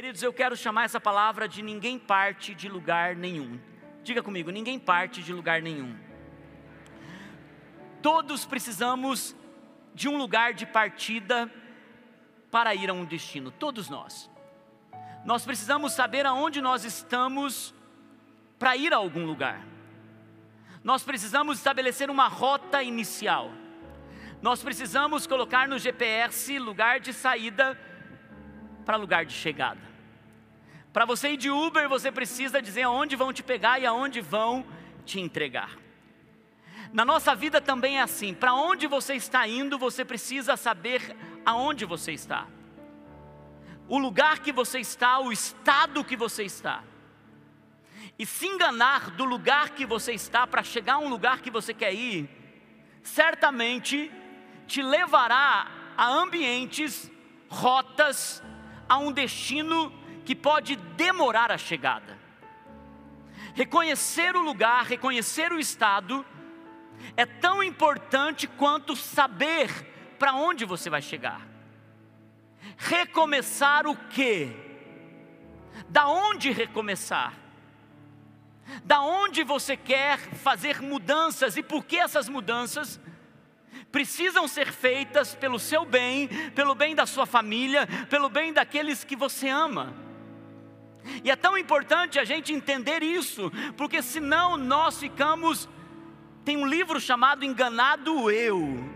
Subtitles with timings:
[0.00, 3.60] Queridos, eu quero chamar essa palavra de ninguém parte de lugar nenhum.
[4.02, 5.94] Diga comigo, ninguém parte de lugar nenhum.
[8.00, 9.36] Todos precisamos
[9.94, 11.52] de um lugar de partida
[12.50, 14.30] para ir a um destino, todos nós.
[15.22, 17.74] Nós precisamos saber aonde nós estamos
[18.58, 19.60] para ir a algum lugar.
[20.82, 23.52] Nós precisamos estabelecer uma rota inicial.
[24.40, 27.78] Nós precisamos colocar no GPS lugar de saída
[28.86, 29.89] para lugar de chegada.
[30.92, 34.64] Para você ir de Uber, você precisa dizer aonde vão te pegar e aonde vão
[35.04, 35.78] te entregar.
[36.92, 41.84] Na nossa vida também é assim: para onde você está indo, você precisa saber aonde
[41.84, 42.46] você está,
[43.88, 46.82] o lugar que você está, o estado que você está.
[48.18, 51.72] E se enganar do lugar que você está para chegar a um lugar que você
[51.72, 52.28] quer ir,
[53.02, 54.10] certamente
[54.66, 57.10] te levará a ambientes,
[57.48, 58.42] rotas,
[58.88, 62.18] a um destino que pode demorar a chegada.
[63.54, 66.24] Reconhecer o lugar, reconhecer o estado,
[67.16, 69.70] é tão importante quanto saber
[70.18, 71.46] para onde você vai chegar.
[72.76, 74.54] Recomeçar o quê?
[75.88, 77.34] Da onde recomeçar?
[78.84, 83.00] Da onde você quer fazer mudanças e por que essas mudanças
[83.90, 89.16] precisam ser feitas pelo seu bem, pelo bem da sua família, pelo bem daqueles que
[89.16, 90.09] você ama.
[91.24, 95.68] E é tão importante a gente entender isso, porque senão nós ficamos.
[96.44, 98.90] Tem um livro chamado Enganado Eu.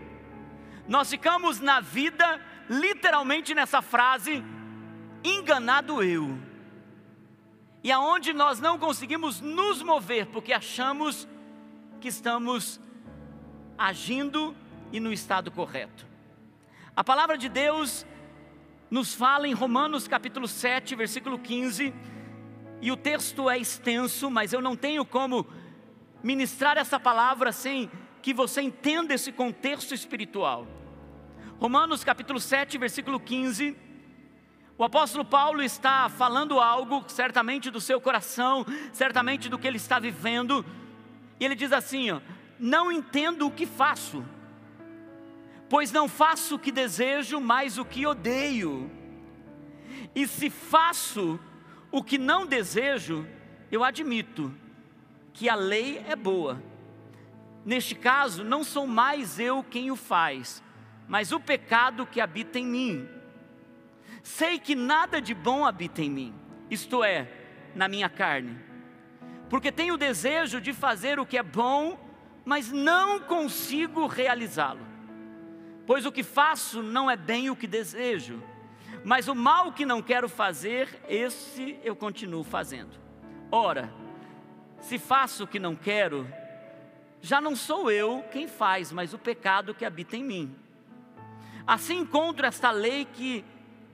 [0.87, 2.39] Nós ficamos na vida,
[2.69, 4.43] literalmente nessa frase,
[5.23, 6.37] enganado eu.
[7.83, 11.27] E aonde nós não conseguimos nos mover, porque achamos
[11.99, 12.79] que estamos
[13.77, 14.55] agindo
[14.91, 16.05] e no estado correto.
[16.95, 18.05] A palavra de Deus
[18.89, 21.93] nos fala em Romanos capítulo 7, versículo 15,
[22.81, 25.47] e o texto é extenso, mas eu não tenho como
[26.21, 27.89] ministrar essa palavra sem
[28.21, 30.67] que você entenda esse contexto espiritual.
[31.59, 33.75] Romanos capítulo 7, versículo 15.
[34.77, 39.99] O apóstolo Paulo está falando algo, certamente do seu coração, certamente do que ele está
[39.99, 40.65] vivendo,
[41.39, 42.19] e ele diz assim: ó,
[42.59, 44.23] Não entendo o que faço,
[45.69, 48.89] pois não faço o que desejo, mas o que odeio.
[50.13, 51.39] E se faço
[51.91, 53.27] o que não desejo,
[53.71, 54.53] eu admito
[55.33, 56.61] que a lei é boa.
[57.65, 60.63] Neste caso, não sou mais eu quem o faz,
[61.07, 63.09] mas o pecado que habita em mim.
[64.23, 66.33] Sei que nada de bom habita em mim,
[66.69, 67.27] isto é,
[67.75, 68.57] na minha carne,
[69.49, 71.99] porque tenho o desejo de fazer o que é bom,
[72.43, 74.94] mas não consigo realizá-lo.
[75.85, 78.41] Pois o que faço não é bem o que desejo,
[79.03, 82.97] mas o mal que não quero fazer, esse eu continuo fazendo.
[83.51, 83.93] Ora,
[84.79, 86.27] se faço o que não quero,
[87.21, 90.55] já não sou eu quem faz, mas o pecado que habita em mim.
[91.67, 93.45] Assim encontro esta lei que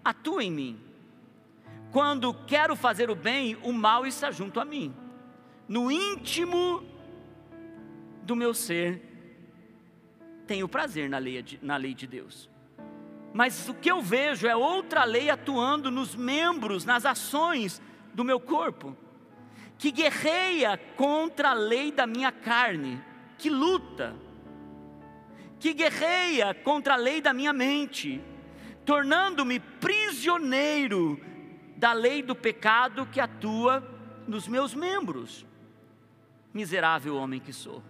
[0.04, 0.80] atua em mim.
[1.92, 4.94] Quando quero fazer o bem, o mal está junto a mim.
[5.68, 6.84] No íntimo
[8.24, 9.11] do meu ser,
[10.52, 12.50] tenho prazer na lei, de, na lei de Deus.
[13.34, 17.82] Mas o que eu vejo é outra lei atuando nos membros, nas ações
[18.14, 18.94] do meu corpo,
[19.78, 23.02] que guerreia contra a lei da minha carne,
[23.38, 24.14] que luta,
[25.58, 28.22] que guerreia contra a lei da minha mente,
[28.84, 31.18] tornando-me prisioneiro
[31.78, 33.82] da lei do pecado que atua
[34.28, 35.46] nos meus membros.
[36.54, 37.82] Miserável homem que sou.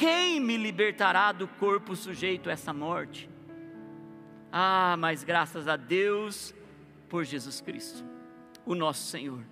[0.00, 3.28] Quem me libertará do corpo sujeito a essa morte?
[4.50, 6.54] Ah, mas graças a Deus
[7.06, 8.02] por Jesus Cristo,
[8.64, 9.44] o nosso Senhor.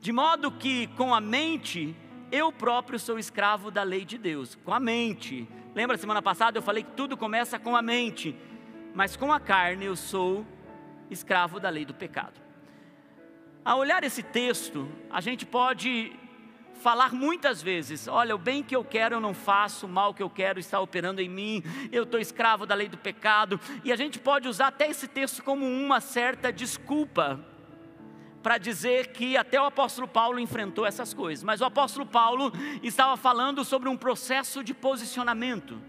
[0.00, 1.94] De modo que com a mente,
[2.32, 5.46] eu próprio sou escravo da lei de Deus, com a mente.
[5.74, 8.34] Lembra semana passada eu falei que tudo começa com a mente,
[8.94, 10.46] mas com a carne eu sou
[11.10, 12.40] escravo da lei do pecado.
[13.62, 16.18] Ao olhar esse texto, a gente pode
[16.74, 20.22] falar muitas vezes: olha, o bem que eu quero eu não faço, o mal que
[20.22, 23.96] eu quero está operando em mim, eu estou escravo da lei do pecado, e a
[23.96, 27.40] gente pode usar até esse texto como uma certa desculpa
[28.42, 33.16] para dizer que até o apóstolo Paulo enfrentou essas coisas, mas o apóstolo Paulo estava
[33.16, 35.80] falando sobre um processo de posicionamento.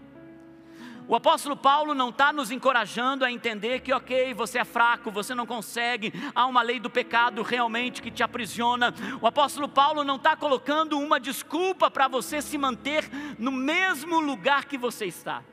[1.08, 5.36] O apóstolo Paulo não está nos encorajando a entender que, ok, você é fraco, você
[5.36, 8.92] não consegue, há uma lei do pecado realmente que te aprisiona.
[9.20, 13.08] O apóstolo Paulo não está colocando uma desculpa para você se manter
[13.38, 15.44] no mesmo lugar que você está.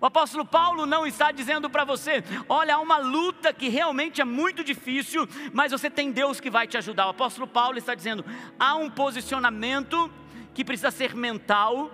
[0.00, 4.24] O apóstolo Paulo não está dizendo para você: olha, há uma luta que realmente é
[4.24, 7.06] muito difícil, mas você tem Deus que vai te ajudar.
[7.06, 8.24] O apóstolo Paulo está dizendo:
[8.58, 10.10] há um posicionamento
[10.54, 11.90] que precisa ser mental,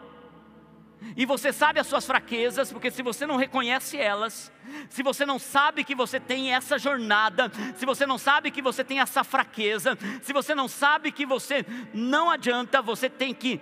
[1.17, 4.53] e você sabe as suas fraquezas, porque se você não reconhece elas,
[4.89, 8.83] se você não sabe que você tem essa jornada, se você não sabe que você
[8.83, 13.61] tem essa fraqueza, se você não sabe que você não adianta, você tem que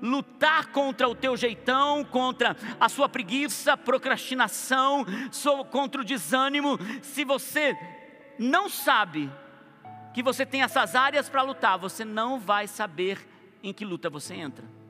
[0.00, 5.06] lutar contra o teu jeitão, contra a sua preguiça, procrastinação,
[5.70, 6.78] contra o desânimo.
[7.02, 7.76] Se você
[8.38, 9.30] não sabe
[10.12, 13.26] que você tem essas áreas para lutar, você não vai saber
[13.62, 14.81] em que luta você entra.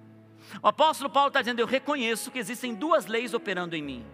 [0.63, 4.05] O apóstolo Paulo está dizendo: Eu reconheço que existem duas leis operando em mim.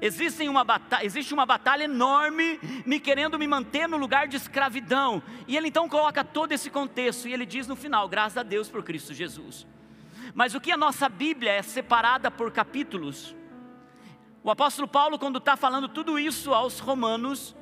[0.00, 5.22] Existe uma, batalha, existe uma batalha enorme me querendo me manter no lugar de escravidão.
[5.46, 8.68] E ele então coloca todo esse contexto e ele diz no final: graças a Deus
[8.68, 9.66] por Cristo Jesus.
[10.34, 13.34] Mas o que a nossa Bíblia é separada por capítulos.
[14.42, 17.56] O apóstolo Paulo, quando está falando tudo isso aos romanos,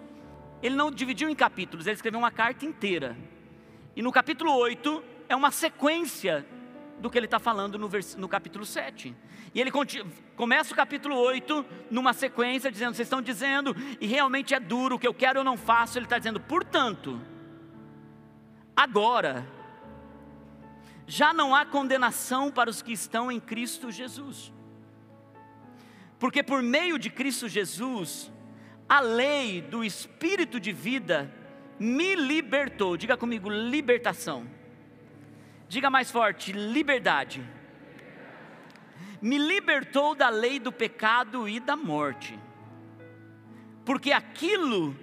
[0.62, 3.16] ele não dividiu em capítulos, ele escreveu uma carta inteira.
[3.94, 6.46] E no capítulo 8 é uma sequência
[6.98, 8.14] do que ele está falando no, vers...
[8.16, 9.14] no capítulo 7.
[9.54, 9.70] E ele
[10.34, 14.98] começa o capítulo 8 numa sequência, dizendo: Vocês estão dizendo, e realmente é duro, o
[14.98, 15.98] que eu quero eu não faço.
[15.98, 17.20] Ele está dizendo, portanto,
[18.74, 19.46] agora,
[21.06, 24.52] já não há condenação para os que estão em Cristo Jesus.
[26.18, 28.32] Porque por meio de Cristo Jesus,
[28.88, 31.32] a lei do Espírito de vida
[31.78, 32.96] me libertou.
[32.96, 34.55] Diga comigo, libertação.
[35.68, 37.42] Diga mais forte: liberdade.
[39.20, 42.38] Me libertou da lei do pecado e da morte.
[43.84, 44.96] Porque aquilo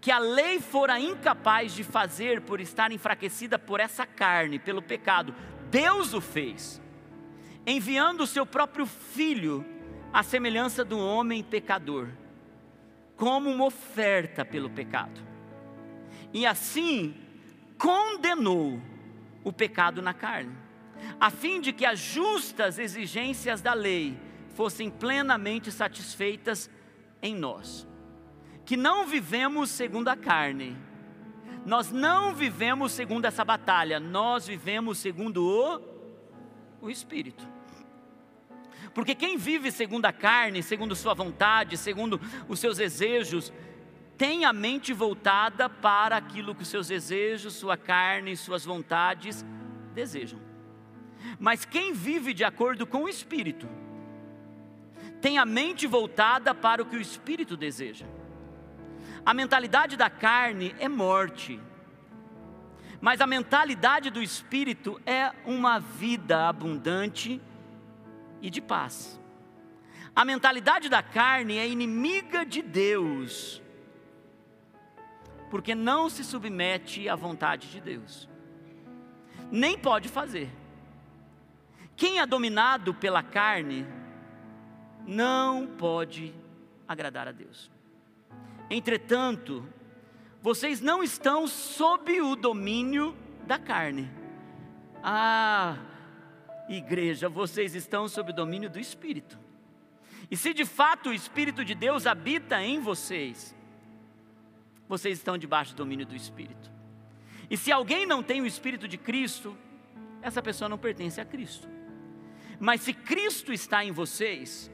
[0.00, 5.32] que a lei fora incapaz de fazer por estar enfraquecida por essa carne, pelo pecado,
[5.70, 6.82] Deus o fez,
[7.64, 9.64] enviando o seu próprio filho
[10.12, 12.08] à semelhança do homem pecador,
[13.16, 15.20] como uma oferta pelo pecado.
[16.32, 17.14] E assim
[17.78, 18.80] condenou
[19.44, 20.56] o pecado na carne,
[21.20, 24.18] a fim de que as justas exigências da lei
[24.54, 26.70] fossem plenamente satisfeitas
[27.20, 27.86] em nós
[28.64, 30.76] que não vivemos segundo a carne.
[31.64, 37.46] Nós não vivemos segundo essa batalha, nós vivemos segundo o, o Espírito.
[38.94, 43.52] Porque quem vive segundo a carne, segundo sua vontade, segundo os seus desejos,
[44.16, 49.44] tem a mente voltada para aquilo que os seus desejos, sua carne, suas vontades
[49.94, 50.40] desejam.
[51.38, 53.68] Mas quem vive de acordo com o Espírito,
[55.20, 58.06] tem a mente voltada para o que o Espírito deseja.
[59.24, 61.60] A mentalidade da carne é morte,
[63.00, 67.40] mas a mentalidade do espírito é uma vida abundante
[68.40, 69.20] e de paz.
[70.14, 73.60] A mentalidade da carne é inimiga de Deus,
[75.52, 78.26] porque não se submete à vontade de Deus,
[79.50, 80.48] nem pode fazer.
[81.94, 83.86] Quem é dominado pela carne
[85.06, 86.34] não pode
[86.88, 87.70] agradar a Deus.
[88.70, 89.68] Entretanto,
[90.40, 93.14] vocês não estão sob o domínio
[93.46, 94.10] da carne.
[95.02, 95.76] Ah,
[96.66, 99.38] igreja, vocês estão sob o domínio do Espírito.
[100.30, 103.54] E se de fato o Espírito de Deus habita em vocês,
[104.92, 106.70] vocês estão debaixo do domínio do Espírito.
[107.50, 109.56] E se alguém não tem o Espírito de Cristo,
[110.20, 111.68] essa pessoa não pertence a Cristo.
[112.58, 114.70] Mas se Cristo está em vocês,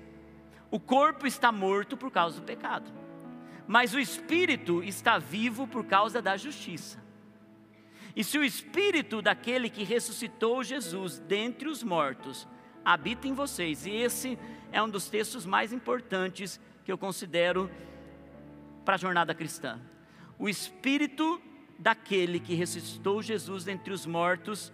[0.70, 2.98] o corpo está morto por causa do pecado
[3.68, 6.98] mas o espírito está vivo por causa da justiça.
[8.16, 12.48] E se o espírito daquele que ressuscitou Jesus dentre os mortos
[12.82, 14.38] habita em vocês, e esse
[14.72, 17.70] é um dos textos mais importantes que eu considero
[18.86, 19.78] para a jornada cristã.
[20.38, 21.40] O espírito
[21.78, 24.72] daquele que ressuscitou Jesus dentre os mortos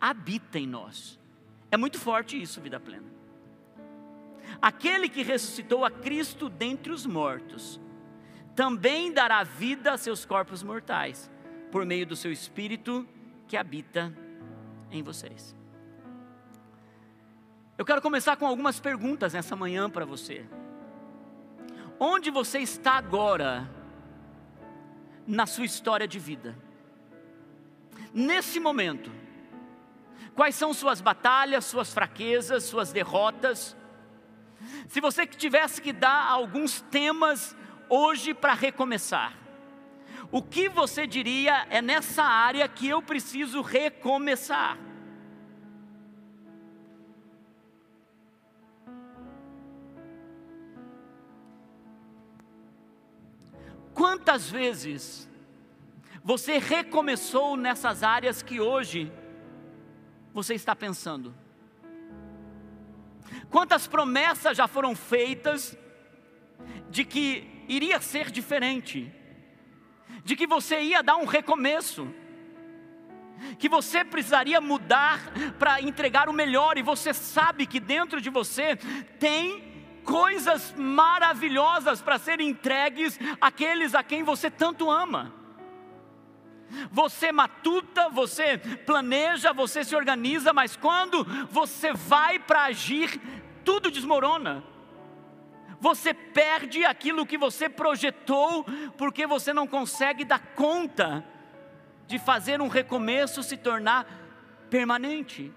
[0.00, 1.18] habita em nós.
[1.70, 3.06] É muito forte isso, vida plena.
[4.60, 7.80] Aquele que ressuscitou a Cristo dentre os mortos
[8.54, 11.30] também dará vida a seus corpos mortais,
[11.70, 13.06] por meio do seu espírito
[13.46, 14.12] que habita
[14.90, 15.54] em vocês.
[17.76, 20.44] Eu quero começar com algumas perguntas nessa manhã para você.
[22.00, 23.77] Onde você está agora
[25.28, 26.56] na sua história de vida?
[28.12, 29.12] Nesse momento,
[30.34, 33.76] quais são suas batalhas, suas fraquezas, suas derrotas?
[34.88, 37.54] Se você tivesse que dar alguns temas
[37.88, 39.34] hoje para recomeçar.
[40.30, 44.78] O que você diria é nessa área que eu preciso recomeçar?
[53.98, 55.28] Quantas vezes
[56.22, 59.12] você recomeçou nessas áreas que hoje
[60.32, 61.34] você está pensando?
[63.50, 65.76] Quantas promessas já foram feitas
[66.88, 69.12] de que iria ser diferente,
[70.22, 72.08] de que você ia dar um recomeço,
[73.58, 75.18] que você precisaria mudar
[75.58, 78.76] para entregar o melhor, e você sabe que dentro de você
[79.18, 79.67] tem
[80.08, 85.34] coisas maravilhosas para serem entregues àqueles a quem você tanto ama.
[86.90, 93.20] Você matuta, você planeja, você se organiza, mas quando você vai para agir,
[93.62, 94.64] tudo desmorona.
[95.78, 98.64] Você perde aquilo que você projetou,
[98.96, 101.22] porque você não consegue dar conta
[102.06, 104.06] de fazer um recomeço se tornar
[104.70, 105.52] permanente.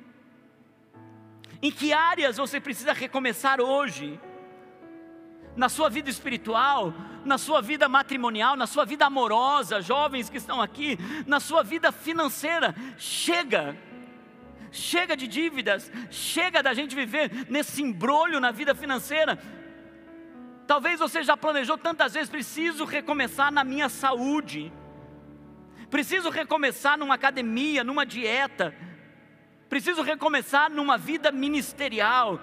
[1.62, 4.20] Em que áreas você precisa recomeçar hoje?
[5.56, 6.94] Na sua vida espiritual,
[7.26, 11.92] na sua vida matrimonial, na sua vida amorosa, jovens que estão aqui, na sua vida
[11.92, 13.78] financeira, chega.
[14.72, 19.38] Chega de dívidas, chega da gente viver nesse embrulho na vida financeira.
[20.66, 24.72] Talvez você já planejou tantas vezes, preciso recomeçar na minha saúde.
[25.90, 28.74] Preciso recomeçar numa academia, numa dieta.
[29.68, 32.40] Preciso recomeçar numa vida ministerial.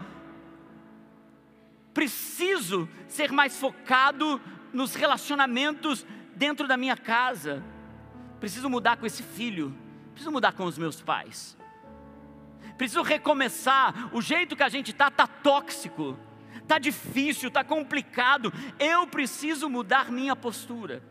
[1.99, 4.41] Preciso ser mais focado
[4.73, 7.61] nos relacionamentos dentro da minha casa.
[8.39, 9.77] Preciso mudar com esse filho.
[10.13, 11.59] Preciso mudar com os meus pais.
[12.77, 14.15] Preciso recomeçar.
[14.15, 16.17] O jeito que a gente está está tóxico,
[16.63, 18.53] está difícil, está complicado.
[18.79, 21.03] Eu preciso mudar minha postura.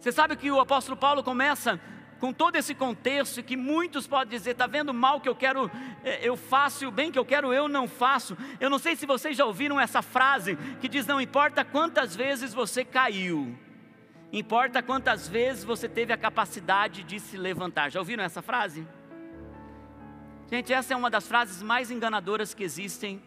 [0.00, 1.80] Você sabe que o apóstolo Paulo começa
[2.24, 5.70] com todo esse contexto que muitos podem dizer, está vendo o mal que eu quero,
[6.02, 8.34] é, eu faço, e o bem que eu quero, eu não faço.
[8.58, 12.54] Eu não sei se vocês já ouviram essa frase que diz: não importa quantas vezes
[12.54, 13.54] você caiu,
[14.32, 17.90] importa quantas vezes você teve a capacidade de se levantar.
[17.90, 18.88] Já ouviram essa frase?
[20.50, 23.22] Gente, essa é uma das frases mais enganadoras que existem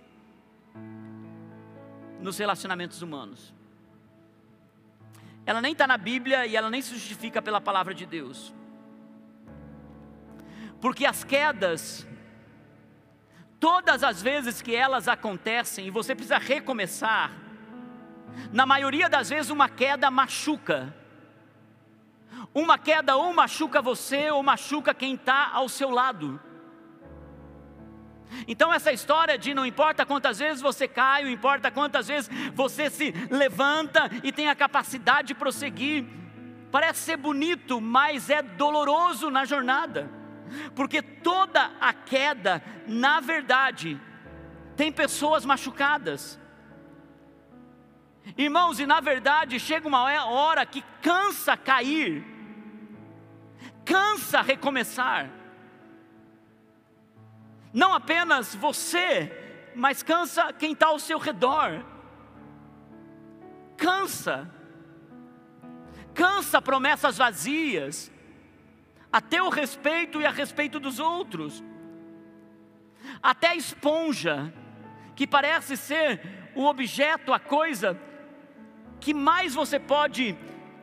[2.20, 3.54] nos relacionamentos humanos
[5.48, 8.54] ela nem está na Bíblia e ela nem se justifica pela palavra de Deus.
[10.80, 12.08] Porque as quedas,
[13.60, 17.32] todas as vezes que elas acontecem e você precisa recomeçar,
[18.52, 20.94] na maioria das vezes uma queda machuca.
[22.54, 26.40] Uma queda ou machuca você ou machuca quem está ao seu lado.
[28.48, 32.90] Então, essa história de não importa quantas vezes você cai, não importa quantas vezes você
[32.90, 36.06] se levanta e tem a capacidade de prosseguir,
[36.72, 40.10] parece ser bonito, mas é doloroso na jornada,
[40.76, 44.00] porque toda a queda, na verdade,
[44.76, 46.40] tem pessoas machucadas.
[48.38, 52.26] Irmãos, e na verdade chega uma hora que cansa cair,
[53.86, 55.30] cansa recomeçar.
[57.74, 61.86] Não apenas você, mas cansa quem está ao seu redor.
[63.78, 64.50] Cansa.
[66.14, 68.12] Cansa promessas vazias,
[69.12, 71.64] a teu respeito e a respeito dos outros.
[73.22, 74.54] Até a esponja,
[75.16, 78.00] que parece ser o objeto, a coisa
[79.00, 80.38] que mais você pode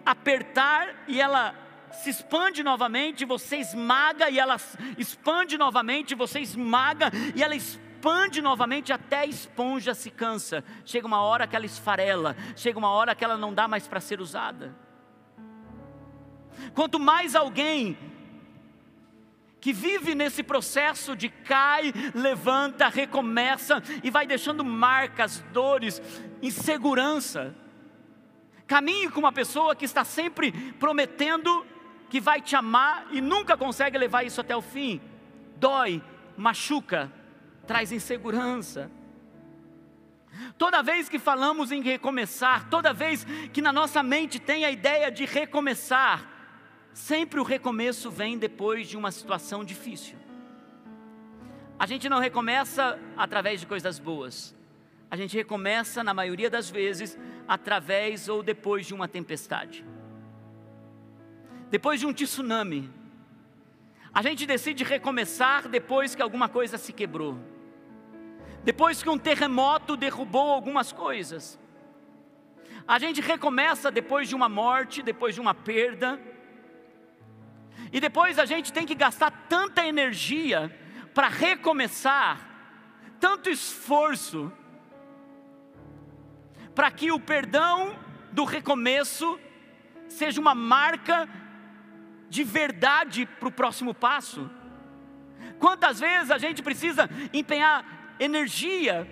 [0.05, 1.55] apertar e ela
[1.91, 4.57] se expande novamente, você esmaga e ela
[4.99, 10.65] expande novamente, você esmaga e ela expande novamente até a esponja se cansa.
[10.85, 14.01] Chega uma hora que ela esfarela, chega uma hora que ela não dá mais para
[14.01, 14.75] ser usada.
[16.75, 17.97] Quanto mais alguém
[19.65, 26.03] que vive nesse processo de cai, levanta, recomeça e vai deixando marcas, dores,
[26.43, 27.57] insegurança.
[28.67, 31.65] Caminhe com uma pessoa que está sempre prometendo
[32.11, 35.01] que vai te amar e nunca consegue levar isso até o fim.
[35.57, 36.03] Dói,
[36.37, 37.11] machuca,
[37.67, 38.91] traz insegurança.
[40.59, 45.11] Toda vez que falamos em recomeçar, toda vez que na nossa mente tem a ideia
[45.11, 46.34] de recomeçar,
[46.95, 50.17] sempre o recomeço vem depois de uma situação difícil.
[51.79, 54.55] A gente não recomeça através de coisas boas,
[55.11, 59.85] a gente recomeça, na maioria das vezes, através ou depois de uma tempestade
[61.75, 62.89] depois de um tsunami.
[64.15, 67.37] A gente decide recomeçar depois que alguma coisa se quebrou.
[68.63, 71.59] Depois que um terremoto derrubou algumas coisas.
[72.87, 76.21] A gente recomeça depois de uma morte, depois de uma perda.
[77.95, 80.77] E depois a gente tem que gastar tanta energia
[81.15, 82.41] para recomeçar,
[83.21, 84.53] tanto esforço,
[86.75, 87.97] para que o perdão
[88.33, 89.39] do recomeço
[90.09, 91.29] seja uma marca
[92.29, 94.51] de verdade para o próximo passo.
[95.61, 99.09] Quantas vezes a gente precisa empenhar energia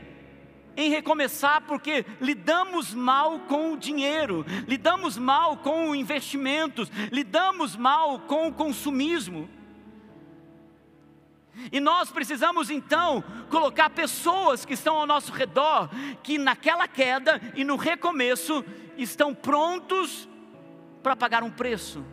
[0.76, 8.49] em recomeçar porque lidamos mal com o dinheiro, lidamos mal com investimentos, lidamos mal com
[8.49, 9.49] o consumismo.
[11.71, 15.91] E nós precisamos então colocar pessoas que estão ao nosso redor,
[16.23, 18.64] que naquela queda e no recomeço
[18.97, 20.29] estão prontos
[21.02, 22.05] para pagar um preço.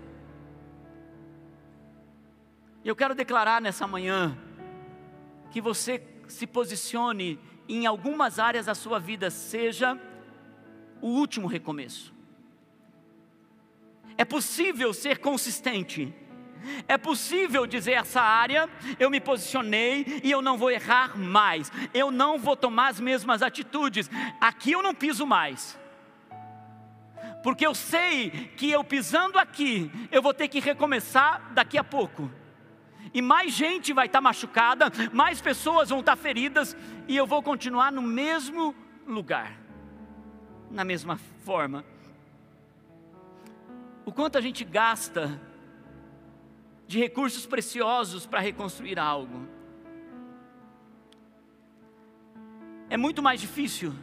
[2.84, 4.38] Eu quero declarar nessa manhã
[5.52, 7.40] que você se posicione
[7.70, 9.98] em algumas áreas da sua vida, seja
[11.02, 12.14] o último recomeço.
[14.18, 16.14] É possível ser consistente.
[16.90, 21.72] É possível dizer essa área, eu me posicionei e eu não vou errar mais.
[21.94, 24.10] Eu não vou tomar as mesmas atitudes.
[24.42, 25.80] Aqui eu não piso mais
[27.42, 32.30] porque eu sei que eu pisando aqui, eu vou ter que recomeçar daqui a pouco.
[33.14, 36.76] E mais gente vai estar machucada, mais pessoas vão estar feridas,
[37.08, 38.76] e eu vou continuar no mesmo
[39.08, 39.60] lugar,
[40.70, 41.84] na mesma forma.
[44.06, 45.40] O quanto a gente gasta
[46.88, 49.48] de recursos preciosos para reconstruir algo.
[52.90, 53.94] É muito mais difícil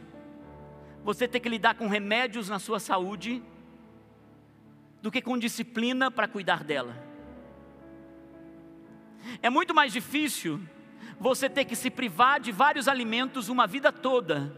[1.03, 3.43] você ter que lidar com remédios na sua saúde
[5.01, 7.06] do que com disciplina para cuidar dela.
[9.41, 10.61] É muito mais difícil
[11.19, 14.55] você ter que se privar de vários alimentos uma vida toda,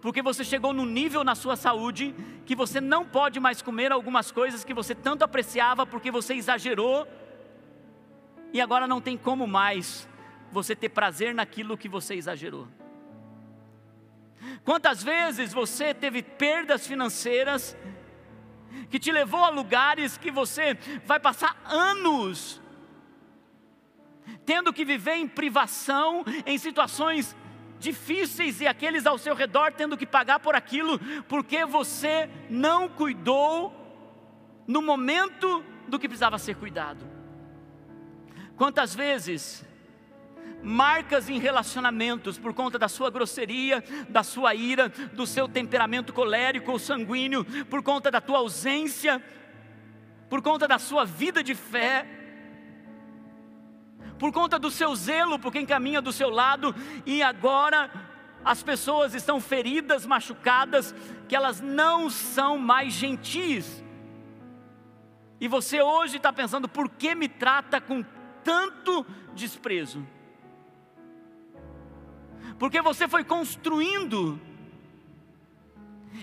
[0.00, 4.30] porque você chegou no nível na sua saúde que você não pode mais comer algumas
[4.30, 7.06] coisas que você tanto apreciava porque você exagerou
[8.52, 10.08] e agora não tem como mais
[10.50, 12.66] você ter prazer naquilo que você exagerou.
[14.64, 17.76] Quantas vezes você teve perdas financeiras
[18.88, 22.60] que te levou a lugares que você vai passar anos
[24.44, 27.36] tendo que viver em privação, em situações
[27.78, 33.74] difíceis e aqueles ao seu redor tendo que pagar por aquilo, porque você não cuidou
[34.66, 37.04] no momento do que precisava ser cuidado.
[38.56, 39.64] Quantas vezes
[40.62, 46.70] marcas em relacionamentos por conta da sua grosseria, da sua ira, do seu temperamento colérico
[46.70, 49.22] ou sanguíneo, por conta da tua ausência,
[50.28, 52.06] por conta da sua vida de fé,
[54.20, 56.72] por conta do seu zelo por quem caminha do seu lado,
[57.04, 57.90] e agora
[58.44, 60.94] as pessoas estão feridas, machucadas,
[61.28, 63.82] que elas não são mais gentis.
[65.40, 68.04] E você hoje está pensando, por que me trata com
[68.44, 69.04] tanto
[69.34, 70.06] desprezo?
[72.60, 74.38] porque você foi construindo,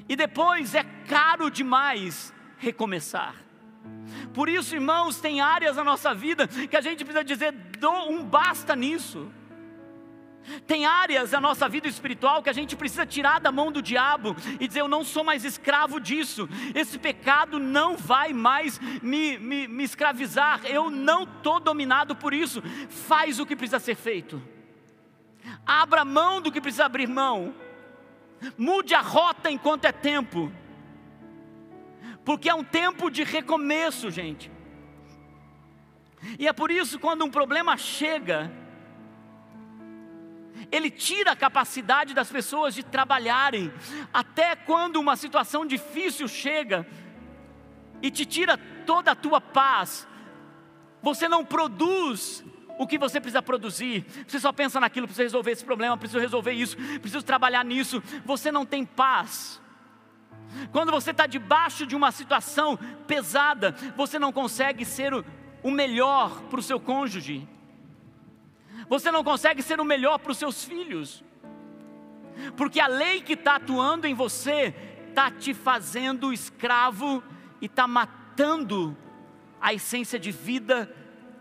[0.07, 3.46] e depois é caro demais recomeçar.
[4.33, 7.53] Por isso, irmãos, tem áreas na nossa vida que a gente precisa dizer
[8.09, 9.31] um basta nisso.
[10.65, 14.35] Tem áreas da nossa vida espiritual que a gente precisa tirar da mão do diabo
[14.59, 19.67] e dizer: Eu não sou mais escravo disso, esse pecado não vai mais me, me,
[19.67, 22.61] me escravizar, eu não estou dominado por isso.
[22.87, 24.41] Faz o que precisa ser feito.
[25.65, 27.53] Abra mão do que precisa abrir mão.
[28.57, 30.51] Mude a rota enquanto é tempo.
[32.27, 34.51] Porque é um tempo de recomeço, gente.
[36.37, 38.51] E é por isso quando um problema chega,
[40.69, 43.71] ele tira a capacidade das pessoas de trabalharem.
[44.13, 46.85] Até quando uma situação difícil chega
[48.01, 50.05] e te tira toda a tua paz,
[51.01, 52.43] você não produz
[52.77, 54.05] o que você precisa produzir.
[54.27, 58.03] Você só pensa naquilo, precisa resolver esse problema, preciso resolver isso, preciso trabalhar nisso.
[58.25, 59.61] Você não tem paz.
[60.71, 65.13] Quando você está debaixo de uma situação pesada, você não consegue ser
[65.63, 67.47] o melhor para o seu cônjuge.
[68.89, 71.23] Você não consegue ser o melhor para os seus filhos.
[72.55, 74.73] Porque a lei que está atuando em você
[75.09, 77.23] está te fazendo escravo
[77.59, 78.95] e está matando
[79.59, 80.93] a essência de vida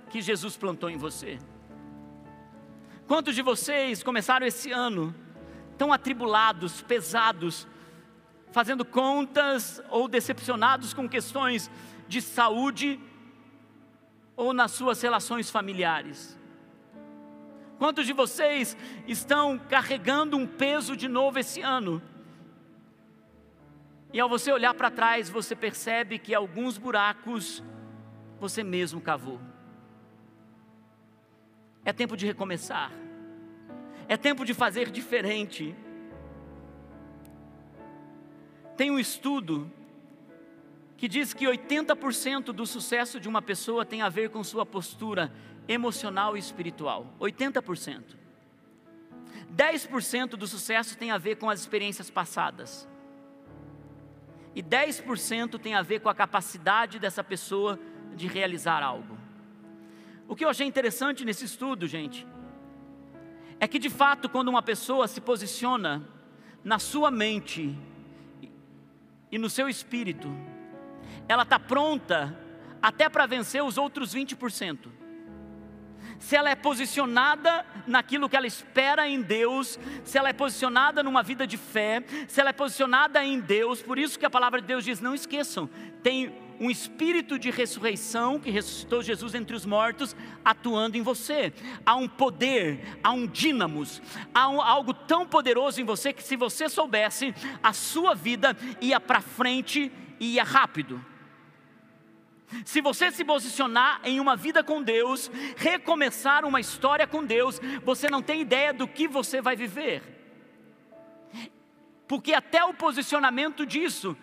[0.09, 1.38] que Jesus plantou em você.
[3.07, 5.14] Quantos de vocês começaram esse ano
[5.77, 7.69] tão atribulados, pesados,
[8.57, 11.71] fazendo contas ou decepcionados com questões
[12.09, 12.99] de saúde
[14.35, 16.40] ou nas suas relações familiares?
[17.79, 18.75] Quantos de vocês
[19.07, 22.01] estão carregando um peso de novo esse ano?
[24.11, 27.62] E ao você olhar para trás, você percebe que alguns buracos
[28.40, 29.38] você mesmo cavou.
[31.85, 32.90] É tempo de recomeçar.
[34.09, 35.77] É tempo de fazer diferente.
[38.77, 39.71] Tem um estudo
[40.97, 45.33] que diz que 80% do sucesso de uma pessoa tem a ver com sua postura
[45.69, 47.12] emocional e espiritual.
[47.21, 48.17] 80%.
[49.55, 52.89] 10% do sucesso tem a ver com as experiências passadas.
[54.55, 57.79] E 10% tem a ver com a capacidade dessa pessoa
[58.15, 59.19] de realizar algo.
[60.29, 62.27] O que eu achei interessante nesse estudo, gente,
[63.61, 66.07] é que de fato, quando uma pessoa se posiciona
[66.65, 67.79] na sua mente
[69.31, 70.29] e no seu espírito,
[71.29, 72.39] ela está pronta
[72.81, 74.89] até para vencer os outros 20%.
[76.19, 81.23] Se ela é posicionada naquilo que ela espera em Deus, se ela é posicionada numa
[81.23, 84.67] vida de fé, se ela é posicionada em Deus, por isso que a palavra de
[84.67, 85.69] Deus diz: não esqueçam,
[86.03, 91.53] tem um espírito de ressurreição que ressuscitou Jesus entre os mortos atuando em você.
[91.85, 94.01] Há um poder, há um dínamos,
[94.35, 99.01] há um, algo tão poderoso em você que se você soubesse, a sua vida ia
[99.01, 101.05] para frente e ia rápido.
[102.64, 108.09] Se você se posicionar em uma vida com Deus, recomeçar uma história com Deus, você
[108.09, 110.03] não tem ideia do que você vai viver.
[112.07, 114.16] Porque até o posicionamento disso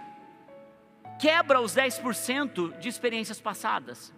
[1.23, 4.13] quebra os 10% de experiências passadas.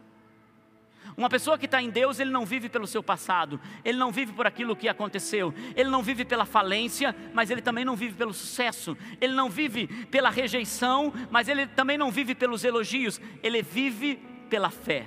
[1.15, 4.34] Uma pessoa que está em Deus, ele não vive pelo seu passado, ele não vive
[4.34, 8.34] por aquilo que aconteceu, ele não vive pela falência, mas ele também não vive pelo
[8.34, 14.15] sucesso, ele não vive pela rejeição, mas ele também não vive pelos elogios, ele vive
[14.50, 15.06] pela fé.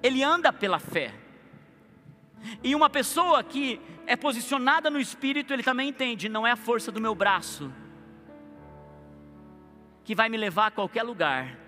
[0.00, 1.12] Ele anda pela fé.
[2.62, 6.92] E uma pessoa que é posicionada no espírito, ele também entende, não é a força
[6.92, 7.81] do meu braço
[10.04, 11.62] que vai me levar a qualquer lugar,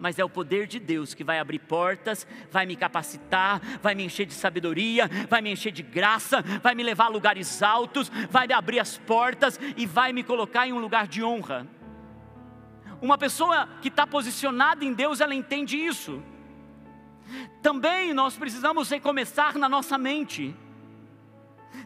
[0.00, 4.02] mas é o poder de Deus que vai abrir portas, vai me capacitar, vai me
[4.02, 8.46] encher de sabedoria, vai me encher de graça, vai me levar a lugares altos, vai
[8.46, 11.66] me abrir as portas e vai me colocar em um lugar de honra.
[13.02, 16.22] Uma pessoa que está posicionada em Deus, ela entende isso.
[17.62, 20.56] Também nós precisamos recomeçar na nossa mente.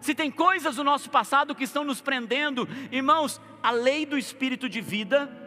[0.01, 4.69] Se tem coisas do nosso passado que estão nos prendendo, irmãos, a lei do espírito
[4.69, 5.44] de vida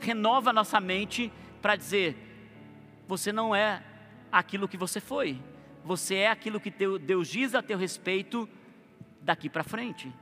[0.00, 2.16] renova nossa mente para dizer:
[3.06, 3.82] você não é
[4.30, 5.40] aquilo que você foi,
[5.84, 8.48] você é aquilo que Deus diz a teu respeito
[9.20, 10.12] daqui para frente.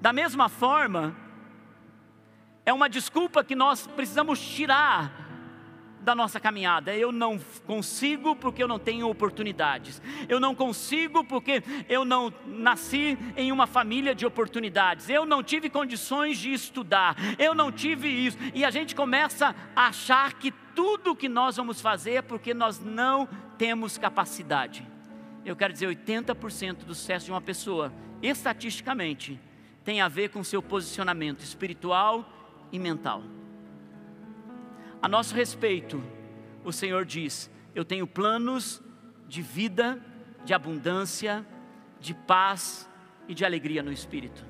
[0.00, 1.16] Da mesma forma,
[2.64, 5.23] é uma desculpa que nós precisamos tirar
[6.04, 6.94] da nossa caminhada.
[6.94, 10.00] Eu não consigo porque eu não tenho oportunidades.
[10.28, 15.08] Eu não consigo porque eu não nasci em uma família de oportunidades.
[15.08, 17.16] Eu não tive condições de estudar.
[17.38, 18.36] Eu não tive isso.
[18.54, 22.78] E a gente começa a achar que tudo que nós vamos fazer é porque nós
[22.78, 24.86] não temos capacidade.
[25.44, 29.38] Eu quero dizer, 80% do sucesso de uma pessoa, estatisticamente,
[29.84, 32.28] tem a ver com seu posicionamento espiritual
[32.72, 33.22] e mental.
[35.04, 36.02] A nosso respeito,
[36.64, 38.82] o Senhor diz: Eu tenho planos
[39.28, 40.02] de vida,
[40.46, 41.46] de abundância,
[42.00, 42.88] de paz
[43.28, 44.42] e de alegria no espírito.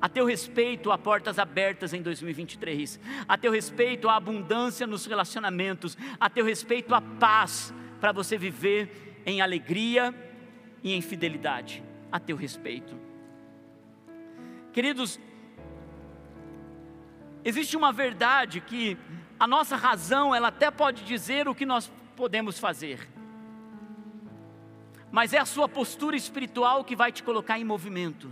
[0.00, 2.98] A teu respeito, há portas abertas em 2023.
[3.28, 5.94] A teu respeito, há abundância nos relacionamentos.
[6.18, 10.14] A teu respeito, há paz para você viver em alegria
[10.82, 11.84] e em fidelidade.
[12.10, 12.98] A teu respeito.
[14.72, 15.20] Queridos,
[17.44, 18.96] existe uma verdade que
[19.40, 23.08] a nossa razão, ela até pode dizer o que nós podemos fazer,
[25.10, 28.30] mas é a sua postura espiritual que vai te colocar em movimento.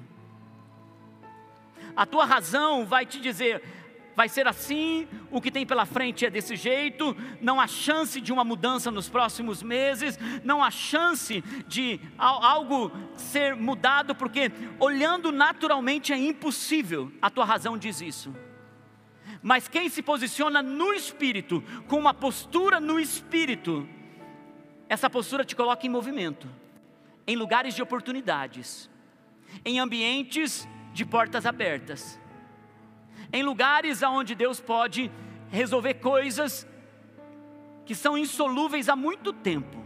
[1.96, 3.62] A tua razão vai te dizer,
[4.14, 8.30] vai ser assim, o que tem pela frente é desse jeito, não há chance de
[8.30, 16.12] uma mudança nos próximos meses, não há chance de algo ser mudado, porque olhando naturalmente
[16.12, 18.30] é impossível, a tua razão diz isso.
[19.42, 23.88] Mas quem se posiciona no espírito, com uma postura no espírito,
[24.88, 26.48] essa postura te coloca em movimento,
[27.26, 28.90] em lugares de oportunidades,
[29.64, 32.18] em ambientes de portas abertas,
[33.32, 35.10] em lugares onde Deus pode
[35.50, 36.66] resolver coisas
[37.84, 39.78] que são insolúveis há muito tempo.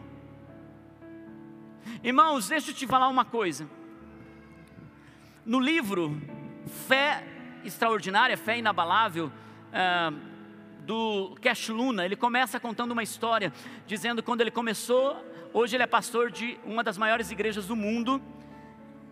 [2.02, 3.68] Irmãos, deixa eu te falar uma coisa.
[5.44, 6.20] No livro
[6.86, 7.24] Fé
[7.64, 10.32] Extraordinária, Fé Inabalável, uh,
[10.84, 13.52] do Cash Luna, ele começa contando uma história,
[13.86, 18.20] dizendo quando ele começou, hoje ele é pastor de uma das maiores igrejas do mundo,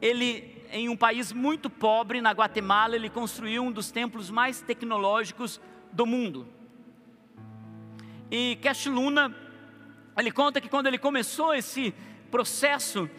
[0.01, 5.61] ele em um país muito pobre, na Guatemala, ele construiu um dos templos mais tecnológicos
[5.93, 6.47] do mundo.
[8.31, 9.35] E Cash Luna,
[10.17, 11.93] ele conta que quando ele começou esse
[12.31, 13.11] processo,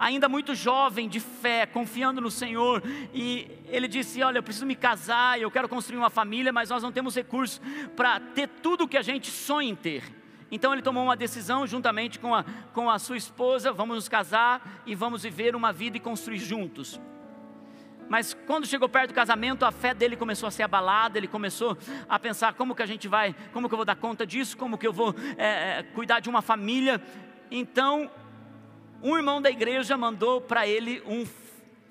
[0.00, 2.82] ainda muito jovem, de fé, confiando no Senhor,
[3.12, 6.82] e ele disse: Olha, eu preciso me casar, eu quero construir uma família, mas nós
[6.82, 7.60] não temos recursos
[7.94, 10.02] para ter tudo o que a gente sonha em ter.
[10.50, 14.82] Então ele tomou uma decisão juntamente com a, com a sua esposa: vamos nos casar
[14.86, 16.98] e vamos viver uma vida e construir juntos.
[18.08, 21.78] Mas quando chegou perto do casamento, a fé dele começou a ser abalada, ele começou
[22.08, 24.76] a pensar como que a gente vai, como que eu vou dar conta disso, como
[24.76, 27.00] que eu vou é, cuidar de uma família.
[27.52, 28.10] Então,
[29.02, 31.26] um irmão da igreja mandou para ele um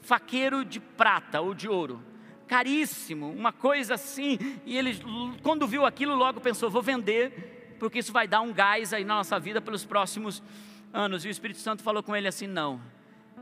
[0.01, 2.03] faqueiro de prata ou de ouro,
[2.47, 4.99] caríssimo, uma coisa assim, e ele,
[5.43, 9.15] quando viu aquilo, logo pensou: vou vender, porque isso vai dar um gás aí na
[9.15, 10.41] nossa vida pelos próximos
[10.93, 11.25] anos.
[11.25, 12.81] E o Espírito Santo falou com ele assim: não,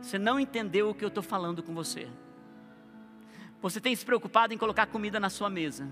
[0.01, 2.07] você não entendeu o que eu estou falando com você.
[3.61, 5.89] Você tem se preocupado em colocar comida na sua mesa.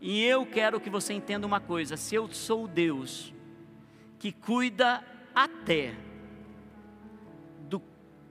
[0.00, 3.34] E eu quero que você entenda uma coisa: se eu sou Deus
[4.18, 5.02] que cuida
[5.34, 5.94] até
[7.68, 7.80] do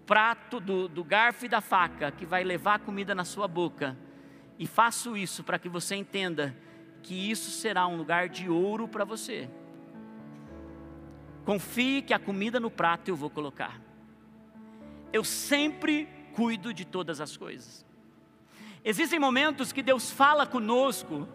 [0.06, 3.98] prato, do, do garfo e da faca que vai levar a comida na sua boca,
[4.58, 6.56] e faço isso para que você entenda
[7.02, 9.50] que isso será um lugar de ouro para você.
[11.46, 13.82] Confie que a comida no prato eu vou colocar.
[15.12, 17.86] Eu sempre cuido de todas as coisas.
[18.84, 21.28] Existem momentos que Deus fala conosco,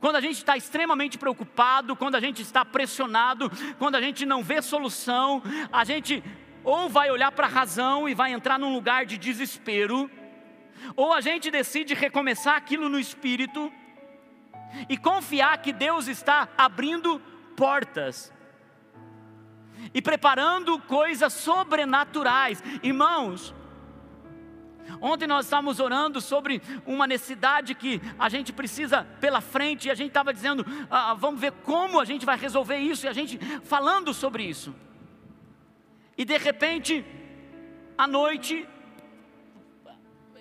[0.00, 4.42] quando a gente está extremamente preocupado, quando a gente está pressionado, quando a gente não
[4.42, 5.42] vê solução,
[5.72, 6.22] a gente
[6.64, 10.10] ou vai olhar para a razão e vai entrar num lugar de desespero,
[10.94, 13.72] ou a gente decide recomeçar aquilo no espírito
[14.88, 17.20] e confiar que Deus está abrindo
[17.56, 18.32] portas
[19.92, 22.62] e preparando coisas sobrenaturais.
[22.82, 23.54] Irmãos,
[25.00, 29.94] Ontem nós estávamos orando sobre uma necessidade que a gente precisa pela frente, e a
[29.94, 33.12] gente estava dizendo, ah, ah, vamos ver como a gente vai resolver isso, e a
[33.12, 34.74] gente falando sobre isso.
[36.16, 37.04] E de repente,
[37.96, 38.68] à noite,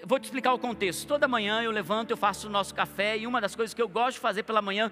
[0.05, 1.07] vou te explicar o contexto.
[1.07, 3.87] Toda manhã eu levanto, eu faço o nosso café, e uma das coisas que eu
[3.87, 4.91] gosto de fazer pela manhã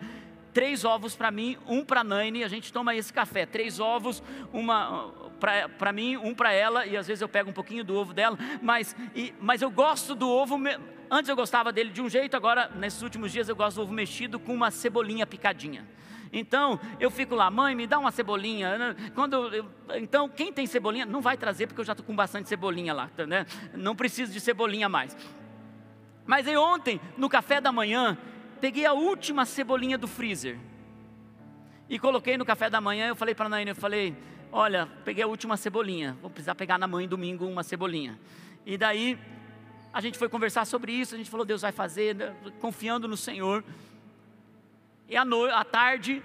[0.53, 4.23] três ovos para mim, um para a Naine, a gente toma esse café, três ovos,
[4.51, 5.11] uma
[5.77, 8.37] para mim, um para ela, e às vezes eu pego um pouquinho do ovo dela,
[8.61, 10.57] mas, e, mas eu gosto do ovo,
[11.09, 13.93] antes eu gostava dele de um jeito, agora nesses últimos dias eu gosto do ovo
[13.93, 15.87] mexido com uma cebolinha picadinha.
[16.31, 18.77] Então eu fico lá, mãe, me dá uma cebolinha.
[18.77, 18.95] Né?
[19.15, 22.47] Quando eu, então quem tem cebolinha não vai trazer porque eu já estou com bastante
[22.47, 23.45] cebolinha lá, tá, né?
[23.73, 25.17] Não preciso de cebolinha mais.
[26.25, 28.15] Mas aí ontem no café da manhã
[28.59, 30.57] peguei a última cebolinha do freezer
[31.89, 33.07] e coloquei no café da manhã.
[33.07, 34.15] Eu falei para a Naine, eu falei,
[34.51, 38.19] olha, peguei a última cebolinha, vou precisar pegar na mãe domingo uma cebolinha.
[38.65, 39.17] E daí
[39.91, 43.17] a gente foi conversar sobre isso, a gente falou, Deus vai fazer, né, confiando no
[43.17, 43.63] Senhor.
[45.07, 46.21] E à, noite, à tarde,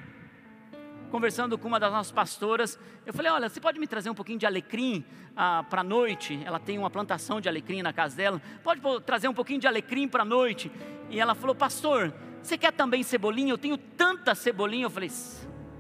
[1.11, 4.39] conversando com uma das nossas pastoras, eu falei: Olha, você pode me trazer um pouquinho
[4.39, 5.05] de alecrim
[5.37, 6.39] ah, para a noite?
[6.45, 8.43] Ela tem uma plantação de alecrim na casa dela.
[8.63, 10.71] Pode trazer um pouquinho de alecrim para a noite?
[11.15, 13.53] E ela falou: Pastor, você quer também cebolinha?
[13.53, 14.87] Eu tenho tanta cebolinha.
[14.87, 15.11] Eu falei: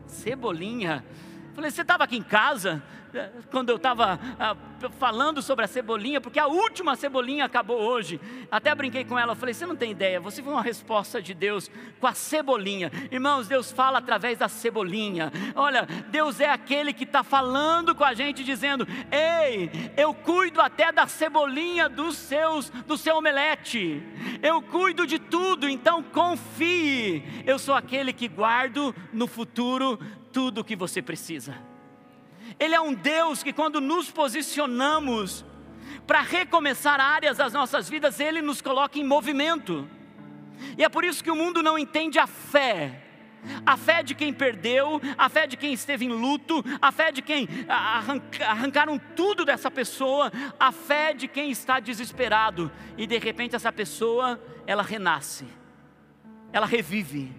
[0.06, 1.04] Cebolinha?
[1.48, 2.80] Eu falei: Você estava aqui em casa?
[3.50, 4.56] Quando eu estava ah,
[4.98, 8.20] falando sobre a cebolinha, porque a última cebolinha acabou hoje.
[8.50, 11.70] Até brinquei com ela, falei: você não tem ideia, você viu uma resposta de Deus
[12.00, 12.90] com a cebolinha.
[13.10, 15.32] Irmãos, Deus fala através da cebolinha.
[15.54, 20.92] Olha, Deus é aquele que está falando com a gente, dizendo: Ei, eu cuido até
[20.92, 24.02] da cebolinha dos seus, do seu omelete.
[24.42, 27.22] Eu cuido de tudo, então confie.
[27.46, 29.98] Eu sou aquele que guardo no futuro
[30.32, 31.73] tudo o que você precisa.
[32.58, 35.44] Ele é um Deus que, quando nos posicionamos
[36.06, 39.88] para recomeçar áreas das nossas vidas, Ele nos coloca em movimento.
[40.78, 43.00] E é por isso que o mundo não entende a fé.
[43.66, 47.20] A fé de quem perdeu, a fé de quem esteve em luto, a fé de
[47.20, 47.46] quem
[48.40, 54.40] arrancaram tudo dessa pessoa, a fé de quem está desesperado e de repente essa pessoa,
[54.66, 55.46] ela renasce,
[56.54, 57.34] ela revive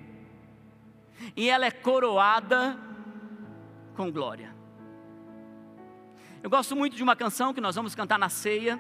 [1.36, 2.78] e ela é coroada
[3.96, 4.55] com glória.
[6.46, 8.80] Eu gosto muito de uma canção que nós vamos cantar na ceia,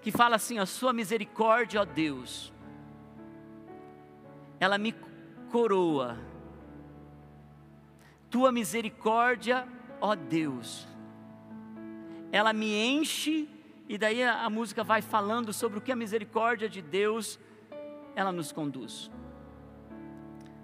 [0.00, 2.52] que fala assim: A sua misericórdia, ó Deus,
[4.60, 4.94] ela me
[5.50, 6.16] coroa.
[8.30, 9.66] Tua misericórdia,
[10.00, 10.86] ó Deus,
[12.30, 13.48] ela me enche,
[13.88, 17.36] e daí a, música vai falando sobre o que a misericórdia de Deus
[18.14, 19.10] ela nos conduz.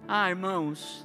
[0.06, 1.04] Ah, irmãos,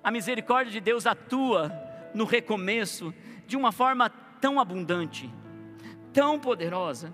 [0.00, 1.85] a misericórdia de Deus atua
[2.16, 3.14] no recomeço
[3.46, 5.32] de uma forma tão abundante,
[6.12, 7.12] tão poderosa.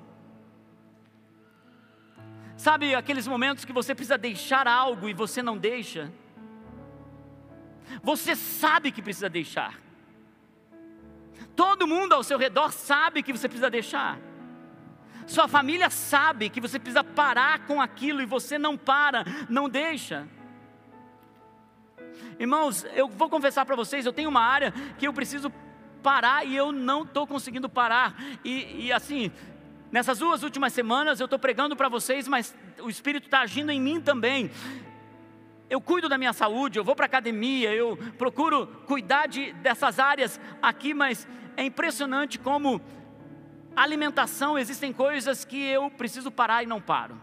[2.57, 6.13] Sabe aqueles momentos que você precisa deixar algo e você não deixa?
[8.03, 9.83] Você sabe que precisa deixar,
[11.55, 14.19] Todo mundo ao seu redor sabe que você precisa deixar.
[15.27, 20.27] Sua família sabe que você precisa parar com aquilo e você não para, não deixa.
[22.43, 25.49] Irmãos, eu vou confessar para vocês, eu tenho uma área que eu preciso
[26.03, 28.17] parar e eu não estou conseguindo parar.
[28.45, 29.31] E, e, assim,
[29.93, 33.81] nessas duas últimas semanas eu estou pregando para vocês, mas o Espírito está agindo em
[33.81, 34.51] mim também.
[35.71, 40.01] Eu cuido da minha saúde, eu vou para a academia, eu procuro cuidar de, dessas
[40.01, 42.81] áreas aqui, mas é impressionante como
[43.77, 47.15] alimentação existem coisas que eu preciso parar e não paro.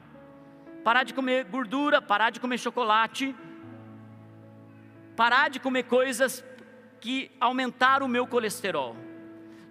[0.82, 3.36] Parar de comer gordura, parar de comer chocolate,
[5.20, 6.46] parar de comer coisas
[7.02, 8.96] que aumentaram o meu colesterol.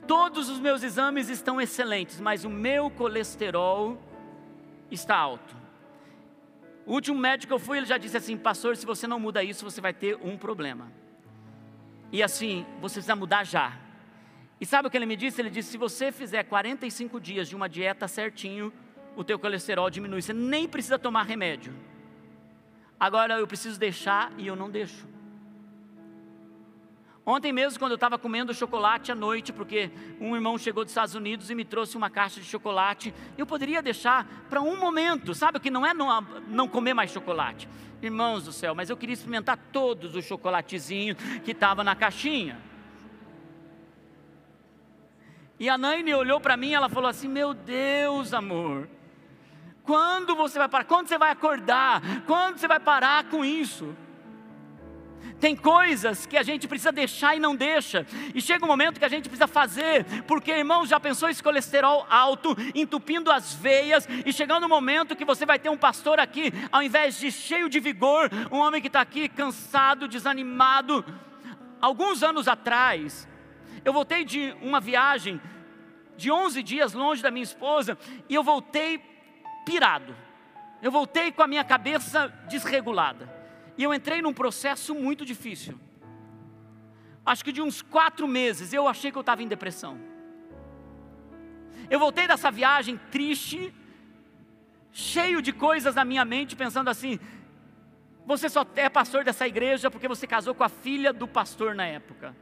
[0.06, 3.98] Todos os meus exames estão excelentes, mas o meu colesterol
[4.90, 5.56] está alto.
[6.84, 9.42] O último médico que eu fui, ele já disse assim: Pastor, se você não muda
[9.42, 10.92] isso, você vai ter um problema.
[12.12, 13.72] E assim, você precisa mudar já.
[14.60, 15.40] E sabe o que ele me disse?
[15.40, 18.70] Ele disse: se você fizer 45 dias de uma dieta certinho,
[19.16, 20.20] o teu colesterol diminui.
[20.20, 21.72] Você nem precisa tomar remédio.
[23.00, 25.16] Agora eu preciso deixar e eu não deixo.
[27.28, 31.14] Ontem mesmo, quando eu estava comendo chocolate à noite, porque um irmão chegou dos Estados
[31.14, 35.60] Unidos e me trouxe uma caixa de chocolate, eu poderia deixar para um momento, sabe?
[35.60, 37.68] Que não é não, não comer mais chocolate.
[38.00, 42.58] Irmãos do céu, mas eu queria experimentar todos os chocolatezinhos que estavam na caixinha.
[45.60, 48.88] E a Naine olhou para mim e ela falou assim: Meu Deus, amor,
[49.82, 50.84] quando você vai parar?
[50.84, 52.00] Quando você vai acordar?
[52.24, 53.94] Quando você vai parar com isso?
[55.40, 58.04] Tem coisas que a gente precisa deixar e não deixa,
[58.34, 62.04] e chega um momento que a gente precisa fazer, porque irmão, já pensou esse colesterol
[62.10, 66.52] alto, entupindo as veias, e chegando um momento que você vai ter um pastor aqui,
[66.72, 71.04] ao invés de cheio de vigor, um homem que está aqui cansado, desanimado.
[71.80, 73.28] Alguns anos atrás,
[73.84, 75.40] eu voltei de uma viagem
[76.16, 77.96] de 11 dias longe da minha esposa
[78.28, 79.00] e eu voltei
[79.64, 80.14] pirado.
[80.82, 83.37] Eu voltei com a minha cabeça desregulada.
[83.78, 85.78] E eu entrei num processo muito difícil.
[87.24, 89.98] Acho que de uns quatro meses eu achei que eu estava em depressão.
[91.88, 93.72] Eu voltei dessa viagem triste,
[94.92, 97.20] cheio de coisas na minha mente, pensando assim:
[98.26, 101.86] você só é pastor dessa igreja porque você casou com a filha do pastor na
[101.86, 102.34] época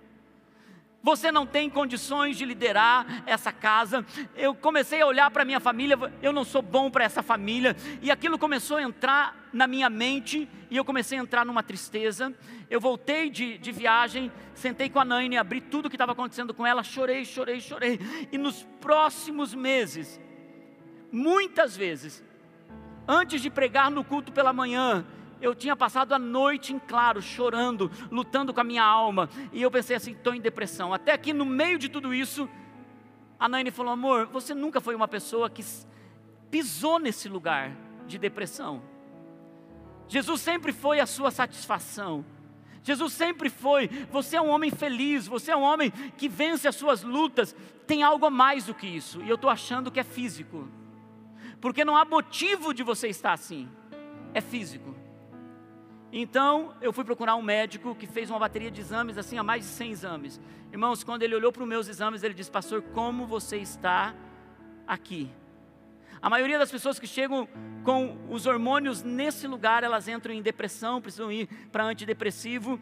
[1.03, 4.05] você não tem condições de liderar essa casa.
[4.35, 8.11] Eu comecei a olhar para minha família, eu não sou bom para essa família, e
[8.11, 12.35] aquilo começou a entrar na minha mente, e eu comecei a entrar numa tristeza.
[12.69, 16.53] Eu voltei de, de viagem, sentei com a Naine, abri tudo o que estava acontecendo
[16.53, 18.01] com ela, chorei, chorei, chorei,
[18.33, 20.21] e nos próximos meses,
[21.13, 22.25] muitas vezes,
[23.07, 25.07] antes de pregar no culto pela manhã,
[25.41, 29.71] eu tinha passado a noite em claro, chorando, lutando com a minha alma, e eu
[29.71, 30.93] pensei assim: estou em depressão.
[30.93, 32.49] Até que no meio de tudo isso,
[33.39, 35.65] a Naine falou: amor, você nunca foi uma pessoa que
[36.51, 37.73] pisou nesse lugar
[38.07, 38.83] de depressão.
[40.09, 42.25] Jesus sempre foi a sua satisfação.
[42.83, 43.89] Jesus sempre foi.
[44.13, 47.55] Você é um homem feliz, você é um homem que vence as suas lutas.
[47.85, 50.69] Tem algo a mais do que isso, e eu estou achando que é físico,
[51.61, 53.69] porque não há motivo de você estar assim,
[54.35, 54.95] é físico.
[56.13, 59.65] Então eu fui procurar um médico que fez uma bateria de exames, assim, a mais
[59.65, 60.41] de 100 exames.
[60.73, 64.15] Irmãos, quando ele olhou para os meus exames, ele disse: Pastor, como você está
[64.87, 65.31] aqui?
[66.21, 67.49] A maioria das pessoas que chegam
[67.85, 72.81] com os hormônios nesse lugar, elas entram em depressão, precisam ir para antidepressivo.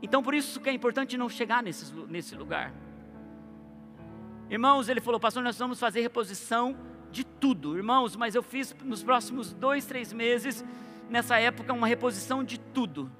[0.00, 2.72] Então, por isso que é importante não chegar nesse, nesse lugar.
[4.48, 6.76] Irmãos, ele falou, pastor, nós vamos fazer reposição
[7.10, 7.76] de tudo.
[7.76, 10.64] Irmãos, mas eu fiz nos próximos dois, três meses
[11.08, 13.10] nessa época uma reposição de tudo.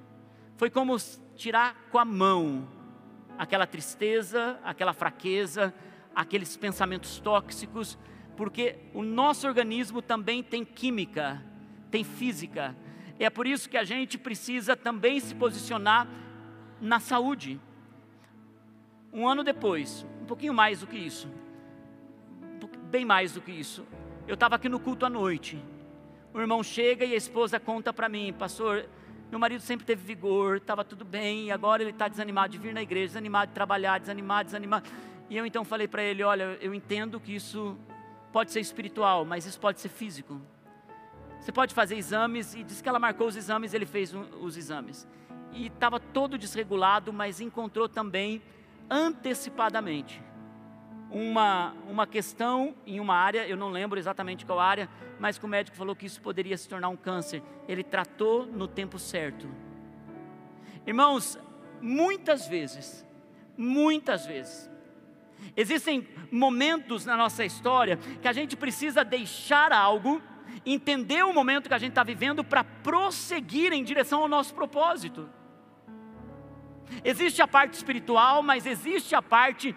[0.57, 0.95] Foi como
[1.35, 2.67] tirar com a mão
[3.37, 5.73] aquela tristeza, aquela fraqueza,
[6.15, 7.97] aqueles pensamentos tóxicos,
[8.37, 11.43] porque o nosso organismo também tem química,
[11.89, 12.75] tem física.
[13.19, 16.07] É por isso que a gente precisa também se posicionar
[16.81, 17.59] na saúde.
[19.11, 21.29] Um ano depois, um pouquinho mais do que isso,
[22.93, 23.83] bem mais do que isso,
[24.27, 25.59] eu estava aqui no culto à noite
[26.33, 28.85] o irmão chega e a esposa conta para mim, pastor,
[29.29, 32.73] meu marido sempre teve vigor, estava tudo bem, e agora ele está desanimado de vir
[32.73, 34.89] na igreja, desanimado de trabalhar, desanimado, desanimado.
[35.29, 37.77] E eu então falei para ele: olha, eu entendo que isso
[38.31, 40.41] pode ser espiritual, mas isso pode ser físico.
[41.39, 45.07] Você pode fazer exames, e diz que ela marcou os exames, ele fez os exames.
[45.51, 48.41] E estava todo desregulado, mas encontrou também
[48.89, 50.21] antecipadamente
[51.13, 54.89] uma, uma questão em uma área, eu não lembro exatamente qual área,
[55.23, 57.41] mas que o médico falou que isso poderia se tornar um câncer.
[57.65, 59.47] Ele tratou no tempo certo.
[60.85, 61.39] Irmãos,
[61.81, 63.07] muitas vezes,
[63.55, 64.69] muitas vezes,
[65.57, 70.21] Existem momentos na nossa história que a gente precisa deixar algo,
[70.65, 75.29] entender o momento que a gente está vivendo para prosseguir em direção ao nosso propósito.
[77.03, 79.75] Existe a parte espiritual, mas existe a parte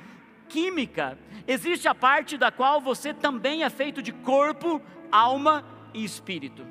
[0.49, 4.81] química, existe a parte da qual você também é feito de corpo,
[5.17, 5.65] alma
[5.95, 6.67] e espírito.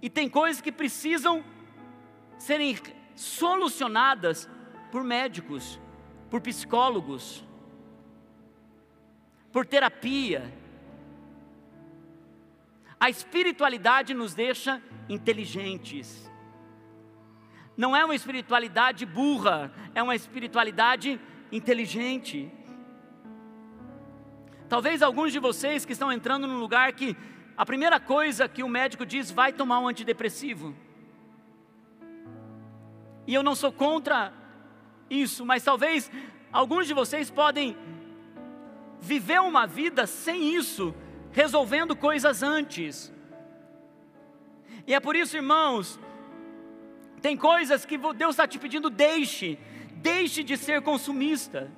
[0.00, 1.44] E tem coisas que precisam
[2.38, 2.76] serem
[3.14, 4.48] solucionadas
[4.90, 5.80] por médicos,
[6.28, 7.44] por psicólogos,
[9.52, 10.52] por terapia.
[12.98, 16.30] A espiritualidade nos deixa inteligentes.
[17.76, 21.20] Não é uma espiritualidade burra, é uma espiritualidade
[21.50, 22.50] inteligente.
[24.72, 27.14] Talvez alguns de vocês que estão entrando num lugar que
[27.54, 30.74] a primeira coisa que o médico diz vai tomar um antidepressivo.
[33.26, 34.32] E eu não sou contra
[35.10, 36.10] isso, mas talvez
[36.50, 37.76] alguns de vocês podem
[38.98, 40.94] viver uma vida sem isso,
[41.32, 43.12] resolvendo coisas antes.
[44.86, 46.00] E é por isso, irmãos,
[47.20, 49.58] tem coisas que Deus está te pedindo, deixe,
[49.96, 51.70] deixe de ser consumista,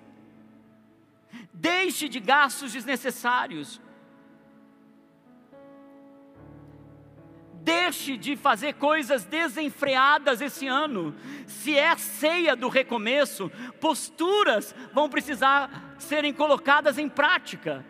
[1.52, 3.80] deixe de gastos desnecessários,
[7.64, 11.14] deixe de fazer coisas desenfreadas esse ano.
[11.46, 17.84] Se é ceia do recomeço, posturas vão precisar serem colocadas em prática.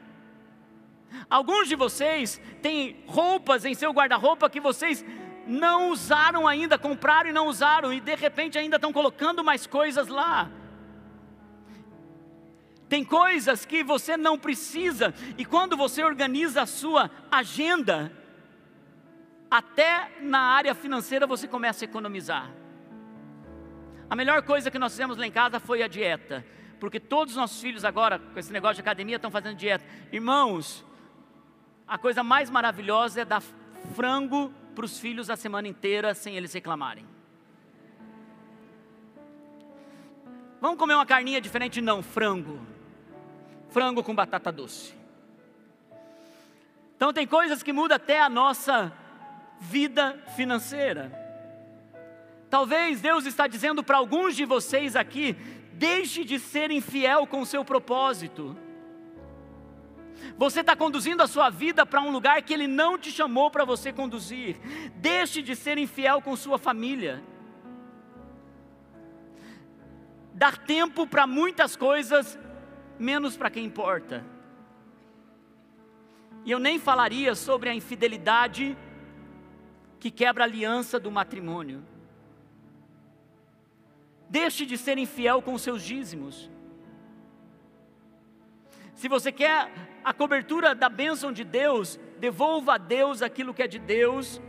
[1.29, 5.05] Alguns de vocês têm roupas em seu guarda-roupa que vocês
[5.47, 10.09] não usaram ainda, compraram e não usaram, e de repente ainda estão colocando mais coisas
[10.09, 10.51] lá.
[12.89, 18.13] Tem coisas que você não precisa, e quando você organiza a sua agenda,
[19.51, 22.51] até na área financeira você começa a economizar.
[24.09, 26.45] A melhor coisa que nós fizemos lá em casa foi a dieta,
[26.79, 29.85] porque todos os nossos filhos agora, com esse negócio de academia, estão fazendo dieta.
[30.13, 30.85] Irmãos,
[31.87, 33.43] a coisa mais maravilhosa é dar
[33.95, 37.07] frango para os filhos a semana inteira sem eles reclamarem.
[40.61, 41.81] Vamos comer uma carninha diferente?
[41.81, 42.74] Não, frango.
[43.75, 44.95] Frango com batata doce.
[46.97, 48.93] Então tem coisas que mudam até a nossa
[49.59, 51.11] vida financeira.
[52.49, 55.33] Talvez Deus está dizendo para alguns de vocês aqui:
[55.73, 58.57] deixe de ser infiel com o seu propósito.
[60.39, 63.65] Você está conduzindo a sua vida para um lugar que Ele não te chamou para
[63.65, 64.57] você conduzir.
[64.95, 67.25] Deixe de ser infiel com sua família.
[70.33, 72.39] Dar tempo para muitas coisas,
[72.99, 74.25] menos para quem importa.
[76.45, 78.77] E eu nem falaria sobre a infidelidade
[79.99, 81.83] que quebra a aliança do matrimônio.
[84.29, 86.51] Deixe de ser infiel com seus dízimos.
[88.95, 89.71] Se você quer
[90.05, 94.41] a cobertura da bênção de Deus, devolva a Deus aquilo que é de Deus,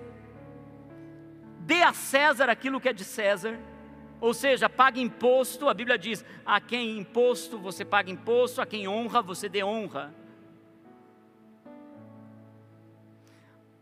[1.62, 3.58] dê a César aquilo que é de César,
[4.20, 8.88] ou seja, pague imposto, a Bíblia diz: a quem imposto você paga imposto, a quem
[8.88, 10.14] honra você dê honra.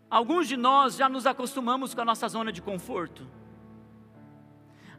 [0.09, 3.27] Alguns de nós já nos acostumamos com a nossa zona de conforto.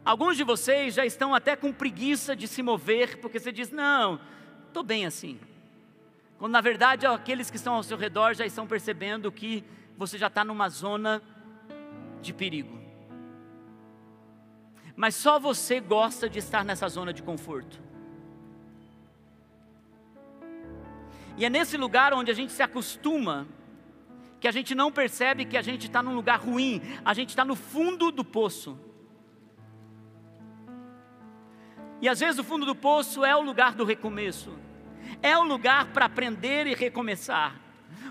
[0.05, 4.21] Alguns de vocês já estão até com preguiça de se mover, porque você diz: não,
[4.67, 5.39] estou bem assim.
[6.39, 9.65] Quando na verdade aqueles que estão ao seu redor já estão percebendo que
[9.97, 11.23] você já está numa zona
[12.21, 12.84] de perigo.
[14.97, 17.81] Mas só você gosta de estar nessa zona de conforto.
[21.37, 23.47] E é nesse lugar onde a gente se acostuma
[24.41, 27.45] que a gente não percebe que a gente está num lugar ruim, a gente está
[27.45, 28.79] no fundo do poço.
[32.01, 34.53] E às vezes o fundo do poço é o lugar do recomeço,
[35.23, 37.59] é o lugar para aprender e recomeçar.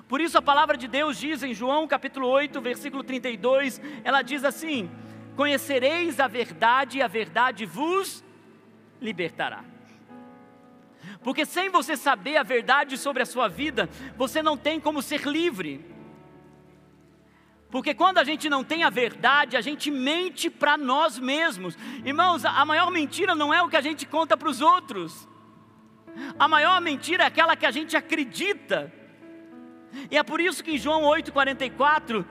[0.07, 4.43] Por isso a palavra de Deus diz em João capítulo 8, versículo 32, ela diz
[4.43, 4.89] assim:
[5.35, 8.23] Conhecereis a verdade e a verdade vos
[9.01, 9.63] libertará.
[11.23, 15.21] Porque sem você saber a verdade sobre a sua vida, você não tem como ser
[15.21, 15.85] livre.
[17.69, 21.75] Porque quando a gente não tem a verdade, a gente mente para nós mesmos.
[22.05, 25.27] Irmãos, a maior mentira não é o que a gente conta para os outros.
[26.37, 28.93] A maior mentira é aquela que a gente acredita.
[30.11, 32.23] E é por isso que em João 8,44,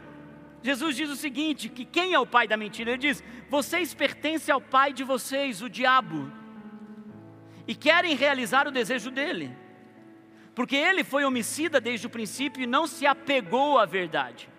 [0.62, 2.90] Jesus diz o seguinte: que quem é o pai da mentira?
[2.92, 6.30] Ele diz: vocês pertencem ao pai de vocês, o diabo,
[7.66, 9.56] e querem realizar o desejo dele,
[10.54, 14.52] porque ele foi homicida desde o princípio e não se apegou à verdade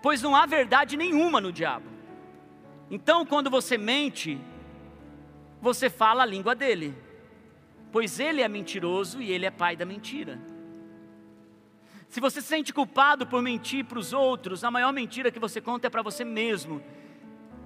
[0.00, 1.86] pois não há verdade nenhuma no diabo.
[2.90, 4.38] Então, quando você mente,
[5.60, 6.94] você fala a língua dele,
[7.90, 10.38] pois ele é mentiroso e ele é pai da mentira.
[12.12, 15.62] Se você se sente culpado por mentir para os outros, a maior mentira que você
[15.62, 16.82] conta é para você mesmo.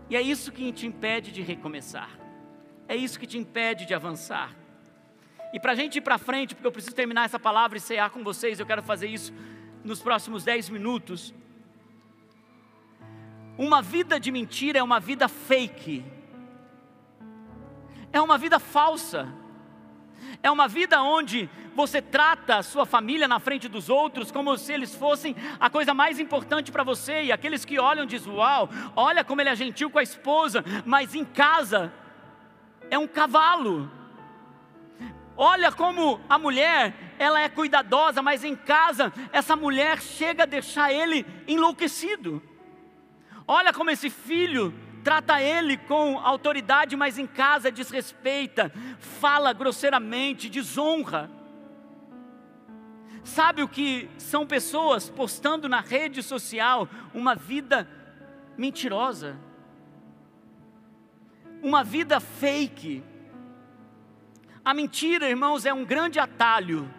[0.09, 2.09] E é isso que te impede de recomeçar.
[2.87, 4.55] É isso que te impede de avançar.
[5.53, 8.11] E para a gente ir para frente, porque eu preciso terminar essa palavra e cear
[8.11, 9.35] com vocês, eu quero fazer isso
[9.83, 11.35] nos próximos 10 minutos.
[13.59, 16.05] Uma vida de mentira é uma vida fake,
[18.13, 19.29] é uma vida falsa,
[20.43, 24.73] é uma vida onde você trata a sua família na frente dos outros como se
[24.73, 29.23] eles fossem a coisa mais importante para você, e aqueles que olham dizem: Uau, olha
[29.25, 31.93] como ele é gentil com a esposa, mas em casa
[32.91, 33.91] é um cavalo.
[35.37, 40.91] Olha como a mulher, ela é cuidadosa, mas em casa essa mulher chega a deixar
[40.91, 42.43] ele enlouquecido.
[43.47, 44.75] Olha como esse filho
[45.07, 51.31] trata ele com autoridade, mas em casa desrespeita, fala grosseiramente, desonra.
[53.23, 57.89] Sabe o que são pessoas postando na rede social uma vida
[58.59, 59.39] mentirosa,
[61.63, 63.05] uma vida fake.
[64.65, 66.93] A mentira, irmãos, é um grande atalho,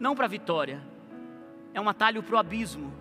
[0.00, 0.82] não para a vitória,
[1.72, 2.99] é um atalho para o abismo.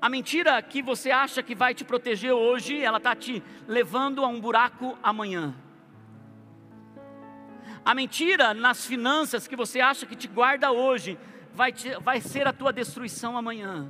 [0.00, 4.28] A mentira que você acha que vai te proteger hoje, ela está te levando a
[4.28, 5.54] um buraco amanhã.
[7.84, 11.18] A mentira nas finanças que você acha que te guarda hoje,
[11.54, 13.88] vai, te, vai ser a tua destruição amanhã.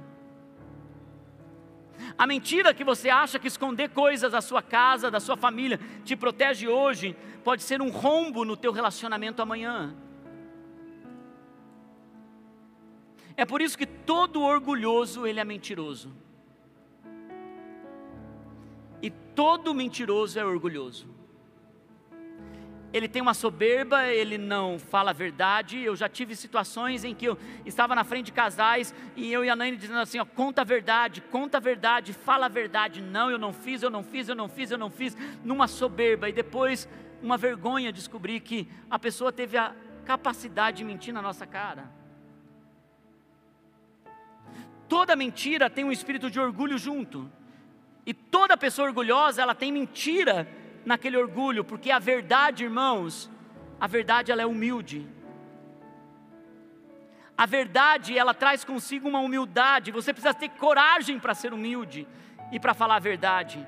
[2.17, 6.15] A mentira que você acha que esconder coisas da sua casa, da sua família, te
[6.15, 9.95] protege hoje, pode ser um rombo no teu relacionamento amanhã.
[13.37, 16.11] É por isso que todo orgulhoso ele é mentiroso.
[19.03, 21.15] E todo mentiroso é orgulhoso.
[22.93, 25.79] Ele tem uma soberba, ele não fala a verdade.
[25.83, 29.51] Eu já tive situações em que eu estava na frente de casais e eu e
[29.51, 33.03] a Naine dizendo assim: ó, conta a verdade, conta a verdade, fala a verdade.
[33.03, 35.15] Não, eu não fiz, eu não fiz, eu não fiz, eu não fiz,
[35.45, 36.27] numa soberba.
[36.31, 36.89] E depois,
[37.23, 39.75] uma vergonha descobrir que a pessoa teve a
[40.07, 42.06] capacidade de mentir na nossa cara.
[44.89, 47.31] Toda mentira tem um espírito de orgulho junto.
[48.05, 50.49] E toda pessoa orgulhosa, ela tem mentira
[50.85, 53.29] naquele orgulho, porque a verdade, irmãos,
[53.81, 55.07] a verdade ela é humilde.
[57.37, 59.91] A verdade, ela traz consigo uma humildade.
[59.91, 62.07] Você precisa ter coragem para ser humilde
[62.51, 63.67] e para falar a verdade.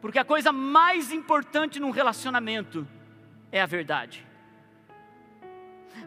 [0.00, 2.86] Porque a coisa mais importante num relacionamento
[3.50, 4.29] é a verdade.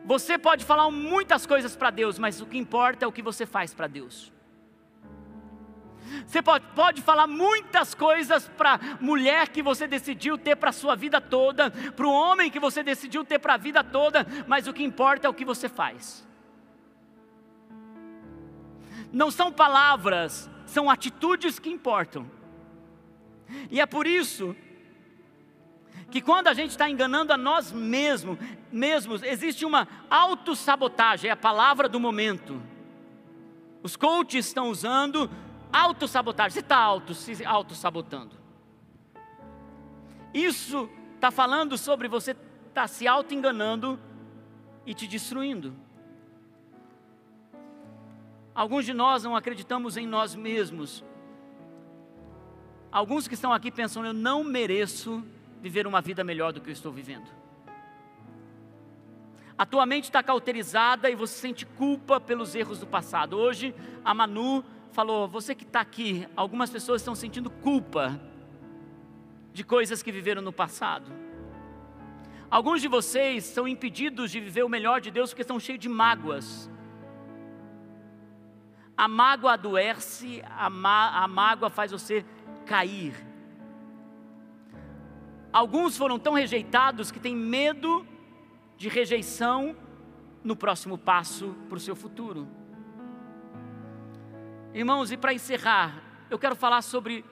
[0.05, 3.45] Você pode falar muitas coisas para Deus, mas o que importa é o que você
[3.45, 4.31] faz para Deus.
[6.27, 10.73] Você pode, pode falar muitas coisas para a mulher que você decidiu ter para a
[10.73, 14.67] sua vida toda, para o homem que você decidiu ter para a vida toda, mas
[14.67, 16.27] o que importa é o que você faz.
[19.11, 22.29] Não são palavras, são atitudes que importam.
[23.69, 24.55] E é por isso
[26.11, 28.37] que quando a gente está enganando a nós mesmos,
[28.71, 32.61] mesmos, existe uma autossabotagem, é a palavra do momento.
[33.81, 35.29] Os coaches estão usando
[35.71, 36.51] autossabotagem.
[36.51, 38.37] Você está auto, se auto-sabotando.
[40.33, 43.99] Isso está falando sobre você estar tá se auto-enganando
[44.85, 45.75] e te destruindo.
[48.55, 51.03] Alguns de nós não acreditamos em nós mesmos.
[52.91, 55.23] Alguns que estão aqui pensam, eu não mereço
[55.64, 57.32] viver uma vida melhor do que eu estou vivendo.
[59.57, 63.38] A tua mente está cauterizada e você sente culpa pelos erros do passado.
[63.38, 64.61] Hoje, a Manu
[64.91, 68.20] falou: Você que está aqui, algumas pessoas estão sentindo culpa
[69.53, 71.09] de coisas que viveram no passado.
[72.51, 75.88] Alguns de vocês são impedidos de viver o melhor de Deus porque estão cheios de
[75.88, 76.70] mágoas.
[78.97, 82.26] A mágoa adoece, a, a mágoa faz você
[82.66, 83.32] cair.
[85.53, 88.05] Alguns foram tão rejeitados que têm medo
[88.75, 89.75] de rejeição
[90.43, 92.47] no próximo passo para o seu futuro.
[94.73, 97.23] Irmãos, e para encerrar, eu quero falar sobre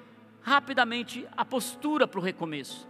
[0.43, 2.87] rapidamente a postura para o recomeço.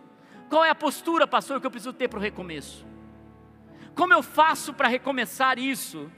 [0.49, 2.86] Qual é a postura, pastor, que eu preciso ter para o recomeço?
[3.95, 6.11] Como eu faço para recomeçar isso?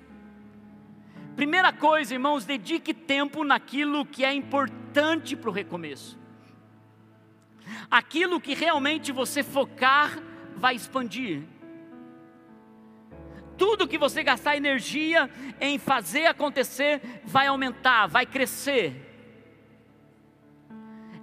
[1.36, 6.23] Primeira coisa, irmãos, dedique tempo naquilo que é importante para o recomeço.
[7.90, 10.20] Aquilo que realmente você focar
[10.56, 11.44] vai expandir.
[13.58, 15.30] Tudo que você gastar energia
[15.62, 19.10] em fazer acontecer vai aumentar, vai crescer.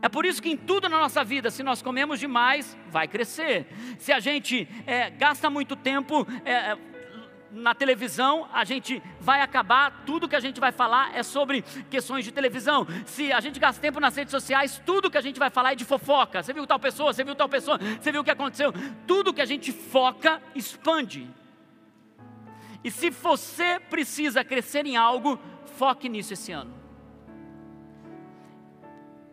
[0.02, 3.66] É por isso que em tudo na nossa vida, se nós comemos demais, vai crescer.
[3.98, 6.76] Se a gente é, gasta muito tempo é,
[7.52, 12.24] na televisão, a gente vai acabar, tudo que a gente vai falar é sobre questões
[12.24, 12.86] de televisão.
[13.04, 15.74] Se a gente gasta tempo nas redes sociais, tudo que a gente vai falar é
[15.74, 16.42] de fofoca.
[16.42, 18.72] Você viu tal pessoa, você viu tal pessoa, você viu o que aconteceu.
[19.06, 21.28] Tudo que a gente foca, expande.
[22.82, 25.38] E se você precisa crescer em algo,
[25.76, 26.74] foque nisso esse ano.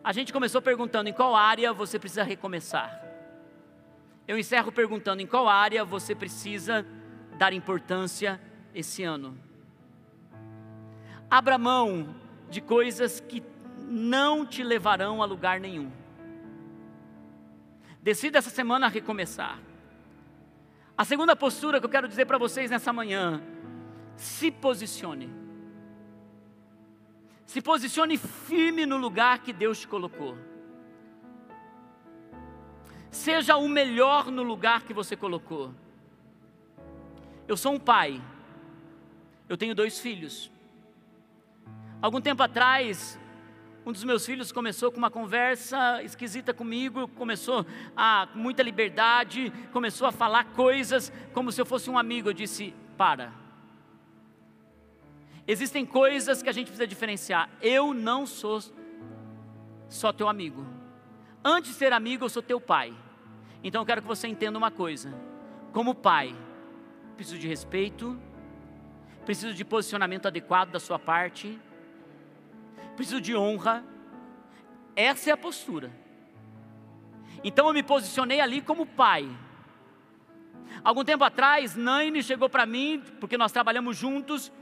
[0.02, 3.02] A gente começou perguntando em qual área você precisa recomeçar.
[4.26, 6.86] Eu encerro perguntando em qual área você precisa
[7.38, 8.40] dar importância
[8.74, 9.38] esse ano.
[11.30, 12.14] Abra mão
[12.50, 13.42] de coisas que
[13.88, 15.90] não te levarão a lugar nenhum.
[18.02, 19.58] Decida essa semana recomeçar.
[20.96, 23.40] A segunda postura que eu quero dizer para vocês nessa manhã,
[24.16, 25.30] se posicione.
[27.46, 30.36] Se posicione firme no lugar que Deus te colocou.
[33.10, 35.72] Seja o melhor no lugar que você colocou.
[37.48, 38.22] Eu sou um pai.
[39.48, 40.50] Eu tenho dois filhos.
[42.02, 43.18] Algum tempo atrás,
[43.86, 47.64] um dos meus filhos começou com uma conversa esquisita comigo, começou
[47.96, 52.28] a muita liberdade, começou a falar coisas como se eu fosse um amigo.
[52.28, 53.32] Eu disse: "Para".
[55.46, 57.48] Existem coisas que a gente precisa diferenciar.
[57.62, 58.60] Eu não sou
[59.88, 60.66] só teu amigo.
[61.42, 62.94] Antes de ser amigo, eu sou teu pai.
[63.64, 65.14] Então eu quero que você entenda uma coisa.
[65.72, 66.36] Como pai,
[67.18, 68.16] preciso de respeito,
[69.26, 71.58] preciso de posicionamento adequado da sua parte,
[72.94, 73.84] preciso de honra.
[74.94, 75.90] Essa é a postura.
[77.42, 79.28] Então eu me posicionei ali como pai.
[80.84, 84.52] Algum tempo atrás, Naine chegou para mim, porque nós trabalhamos juntos,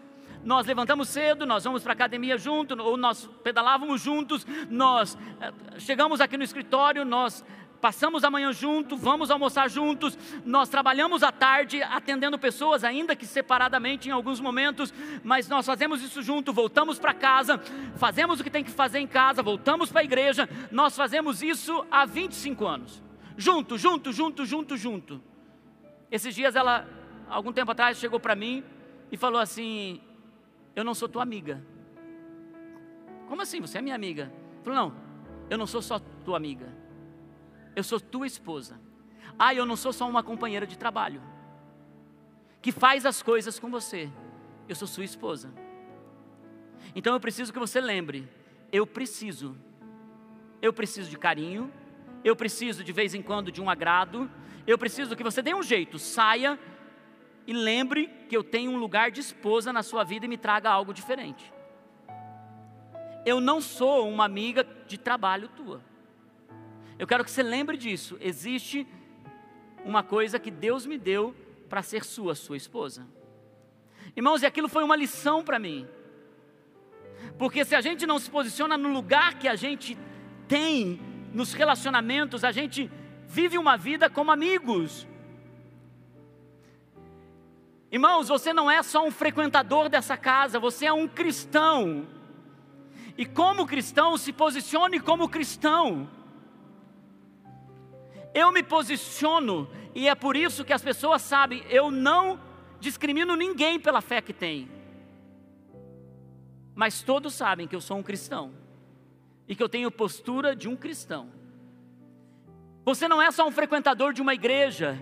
[0.42, 5.52] nós levantamos cedo, nós vamos para a academia junto, ou nós pedalávamos juntos, nós eh,
[5.78, 7.44] chegamos aqui no escritório, nós
[7.86, 13.24] passamos a manhã junto, vamos almoçar juntos, nós trabalhamos à tarde atendendo pessoas, ainda que
[13.24, 17.60] separadamente em alguns momentos, mas nós fazemos isso junto, voltamos para casa,
[17.94, 21.86] fazemos o que tem que fazer em casa, voltamos para a igreja, nós fazemos isso
[21.88, 23.00] há 25 anos.
[23.36, 25.22] Junto, junto, junto, junto, junto.
[26.10, 26.88] Esses dias ela,
[27.28, 28.64] algum tempo atrás, chegou para mim
[29.12, 30.00] e falou assim:
[30.74, 31.62] eu não sou tua amiga.
[33.28, 33.60] Como assim?
[33.60, 34.32] Você é minha amiga?
[34.64, 34.96] Falou, não,
[35.48, 36.75] eu não sou só tua amiga.
[37.76, 38.80] Eu sou tua esposa.
[39.38, 41.22] Ah, eu não sou só uma companheira de trabalho.
[42.62, 44.10] Que faz as coisas com você.
[44.66, 45.52] Eu sou sua esposa.
[46.94, 48.26] Então eu preciso que você lembre.
[48.72, 49.54] Eu preciso.
[50.62, 51.70] Eu preciso de carinho.
[52.24, 54.30] Eu preciso de vez em quando de um agrado.
[54.66, 55.98] Eu preciso que você dê um jeito.
[55.98, 56.58] Saia
[57.46, 60.70] e lembre que eu tenho um lugar de esposa na sua vida e me traga
[60.70, 61.52] algo diferente.
[63.24, 65.82] Eu não sou uma amiga de trabalho tua.
[66.98, 68.16] Eu quero que você lembre disso.
[68.20, 68.86] Existe
[69.84, 71.34] uma coisa que Deus me deu
[71.68, 73.06] para ser sua, sua esposa.
[74.14, 75.86] Irmãos, e aquilo foi uma lição para mim.
[77.38, 79.96] Porque se a gente não se posiciona no lugar que a gente
[80.48, 81.00] tem
[81.32, 82.90] nos relacionamentos, a gente
[83.28, 85.06] vive uma vida como amigos.
[87.90, 92.06] Irmãos, você não é só um frequentador dessa casa, você é um cristão.
[93.18, 96.08] E como cristão, se posicione como cristão.
[98.36, 102.38] Eu me posiciono, e é por isso que as pessoas sabem, eu não
[102.78, 104.68] discrimino ninguém pela fé que tem.
[106.74, 108.52] Mas todos sabem que eu sou um cristão
[109.48, 111.30] e que eu tenho postura de um cristão.
[112.84, 115.00] Você não é só um frequentador de uma igreja,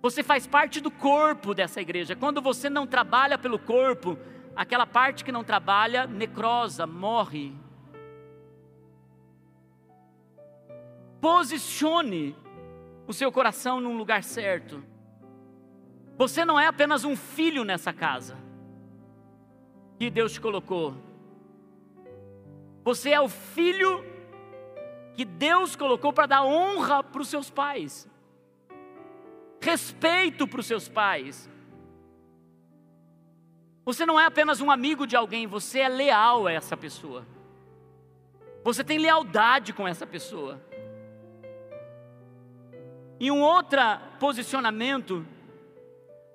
[0.00, 2.14] você faz parte do corpo dessa igreja.
[2.14, 4.16] Quando você não trabalha pelo corpo,
[4.54, 7.52] aquela parte que não trabalha necrosa, morre.
[11.24, 12.36] Posicione
[13.06, 14.84] o seu coração num lugar certo.
[16.18, 18.36] Você não é apenas um filho nessa casa
[19.98, 20.94] que Deus te colocou.
[22.84, 24.04] Você é o filho
[25.14, 28.06] que Deus colocou para dar honra para os seus pais
[29.64, 31.50] respeito para os seus pais.
[33.82, 37.26] Você não é apenas um amigo de alguém, você é leal a essa pessoa.
[38.62, 40.60] Você tem lealdade com essa pessoa.
[43.18, 43.80] E um outro
[44.18, 45.26] posicionamento,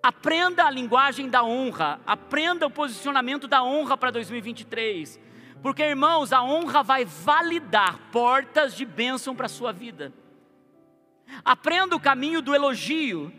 [0.01, 5.19] aprenda a linguagem da honra, aprenda o posicionamento da honra para 2023.
[5.61, 10.13] Porque, irmãos, a honra vai validar portas de bênção para a sua vida.
[11.43, 13.31] Aprenda o caminho do elogio.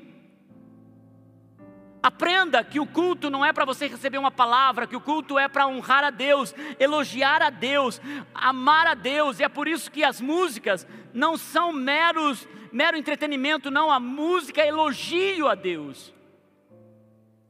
[2.03, 5.49] Aprenda que o culto não é para você receber uma palavra, que o culto é
[5.49, 8.01] para honrar a Deus, elogiar a Deus,
[8.35, 13.71] amar a Deus, e é por isso que as músicas não são meros, mero entretenimento,
[13.71, 16.13] não, a música é elogio a Deus.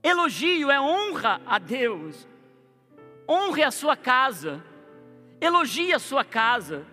[0.03, 2.27] Elogio é honra a Deus.
[3.29, 4.65] Honre a sua casa,
[5.41, 6.85] elogie a sua casa,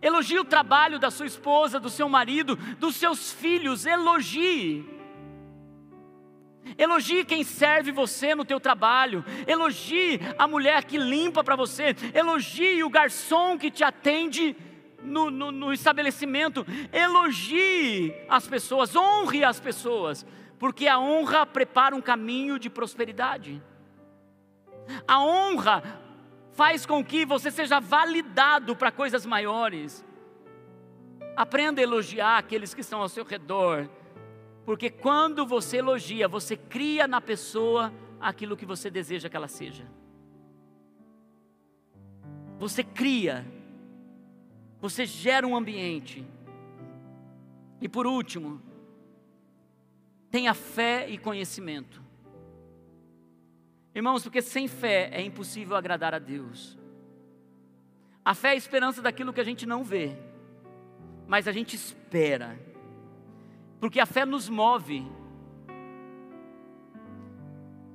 [0.00, 4.88] elogie o trabalho da sua esposa, do seu marido, dos seus filhos, elogie.
[6.78, 9.24] Elogie quem serve você no teu trabalho.
[9.46, 11.96] Elogie a mulher que limpa para você.
[12.14, 14.56] Elogie o garçom que te atende
[15.02, 16.66] no, no, no, estabelecimento.
[16.92, 20.26] Elogie as pessoas, honre as pessoas,
[20.58, 23.62] porque a honra prepara um caminho de prosperidade.
[25.06, 25.82] A honra
[26.52, 30.04] faz com que você seja validado para coisas maiores.
[31.36, 33.88] Aprenda a elogiar aqueles que estão ao seu redor
[34.64, 39.84] porque quando você elogia, você cria na pessoa aquilo que você deseja que ela seja.
[42.58, 43.44] Você cria,
[44.82, 46.22] você gera um ambiente.
[47.80, 48.60] E por último,
[50.30, 52.02] tenha fé e conhecimento.
[53.94, 56.78] Irmãos, porque sem fé é impossível agradar a Deus.
[58.22, 60.16] A fé é a esperança daquilo que a gente não vê,
[61.26, 62.58] mas a gente espera
[63.82, 65.04] porque a fé nos move.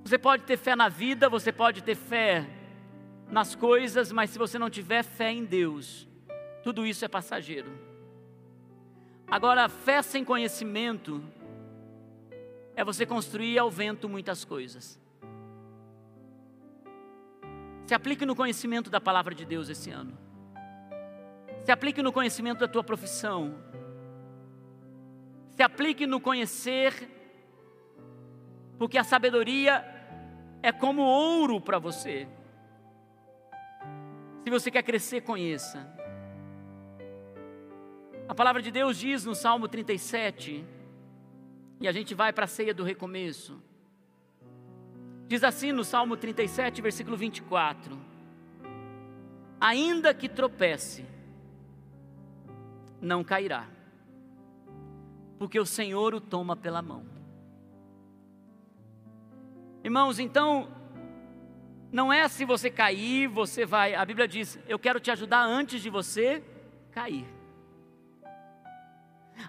[0.04, 2.46] Você pode ter fé na vida, você pode ter fé
[3.32, 6.06] nas coisas, mas se você não tiver fé em Deus,
[6.68, 7.72] tudo isso é passageiro.
[9.26, 11.24] Agora, fé sem conhecimento
[12.76, 15.00] é você construir ao vento muitas coisas.
[17.86, 20.18] Se aplique no conhecimento da palavra de Deus esse ano.
[21.64, 23.56] Se aplique no conhecimento da tua profissão
[25.56, 26.94] se aplique no conhecer,
[28.78, 29.84] porque a sabedoria
[30.62, 32.28] é como ouro para você.
[34.44, 35.97] Se você quer crescer, conheça.
[38.28, 40.66] A palavra de Deus diz no Salmo 37,
[41.80, 43.62] e a gente vai para a ceia do recomeço.
[45.28, 47.98] Diz assim no Salmo 37, versículo 24:
[49.60, 51.06] Ainda que tropece,
[53.02, 53.78] não cairá
[55.38, 57.06] porque o Senhor o toma pela mão.
[59.84, 60.68] Irmãos, então,
[61.92, 63.94] não é se você cair, você vai.
[63.94, 66.44] A Bíblia diz: Eu quero te ajudar antes de você
[66.92, 67.26] cair.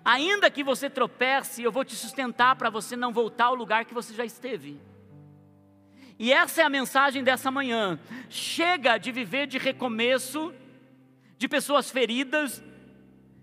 [0.05, 3.95] Ainda que você tropece, eu vou te sustentar para você não voltar ao lugar que
[3.95, 4.80] você já esteve.
[6.18, 7.99] E essa é a mensagem dessa manhã.
[8.28, 10.53] Chega de viver de recomeço,
[11.36, 12.62] de pessoas feridas,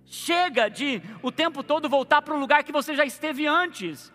[0.05, 4.11] Chega de o tempo todo voltar para um lugar que você já esteve antes.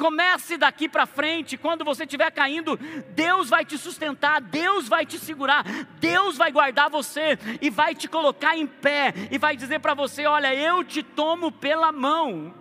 [0.00, 2.78] Comece daqui para frente, quando você estiver caindo,
[3.14, 5.62] Deus vai te sustentar, Deus vai te segurar,
[6.00, 10.24] Deus vai guardar você e vai te colocar em pé e vai dizer para você:
[10.24, 12.54] Olha, eu te tomo pela mão.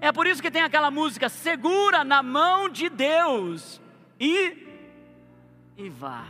[0.00, 3.78] É por isso que tem aquela música: segura na mão de Deus
[4.18, 4.66] e,
[5.76, 6.24] e vá,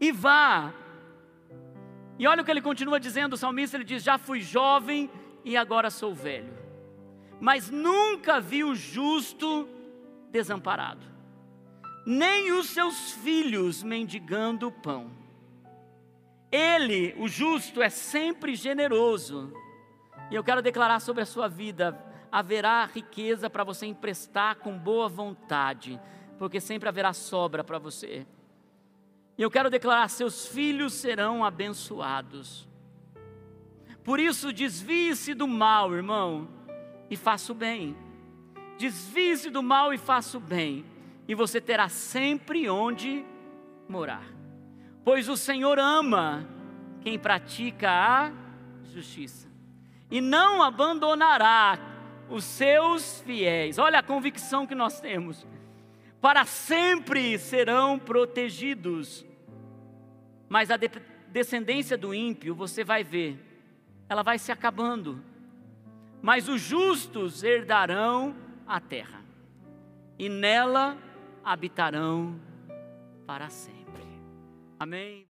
[0.00, 0.72] e vá.
[2.16, 5.10] E olha o que ele continua dizendo, o salmista ele diz: Já fui jovem
[5.44, 6.54] e agora sou velho,
[7.40, 9.68] mas nunca vi o justo
[10.30, 11.06] desamparado,
[12.06, 15.10] nem os seus filhos mendigando pão.
[16.50, 19.52] Ele, o justo, é sempre generoso.
[20.30, 21.98] E eu quero declarar sobre a sua vida:
[22.30, 26.00] haverá riqueza para você emprestar com boa vontade,
[26.38, 28.26] porque sempre haverá sobra para você.
[29.36, 32.68] E eu quero declarar: seus filhos serão abençoados.
[34.04, 36.48] Por isso, desvie-se do mal, irmão,
[37.10, 37.96] e faça o bem.
[38.78, 40.84] Desvie-se do mal e faça o bem,
[41.28, 43.24] e você terá sempre onde
[43.88, 44.24] morar.
[45.04, 46.48] Pois o Senhor ama
[47.00, 48.32] quem pratica a
[48.92, 49.48] justiça,
[50.10, 51.78] e não abandonará
[52.28, 53.78] os seus fiéis.
[53.78, 55.46] Olha a convicção que nós temos
[56.24, 59.26] para sempre serão protegidos.
[60.48, 60.88] Mas a de
[61.28, 63.38] descendência do ímpio, você vai ver,
[64.08, 65.22] ela vai se acabando.
[66.24, 68.34] Mas os justos herdarão
[68.66, 69.20] a terra,
[70.18, 70.96] e nela
[71.44, 72.40] habitarão
[73.26, 74.02] para sempre.
[74.80, 75.22] Amém.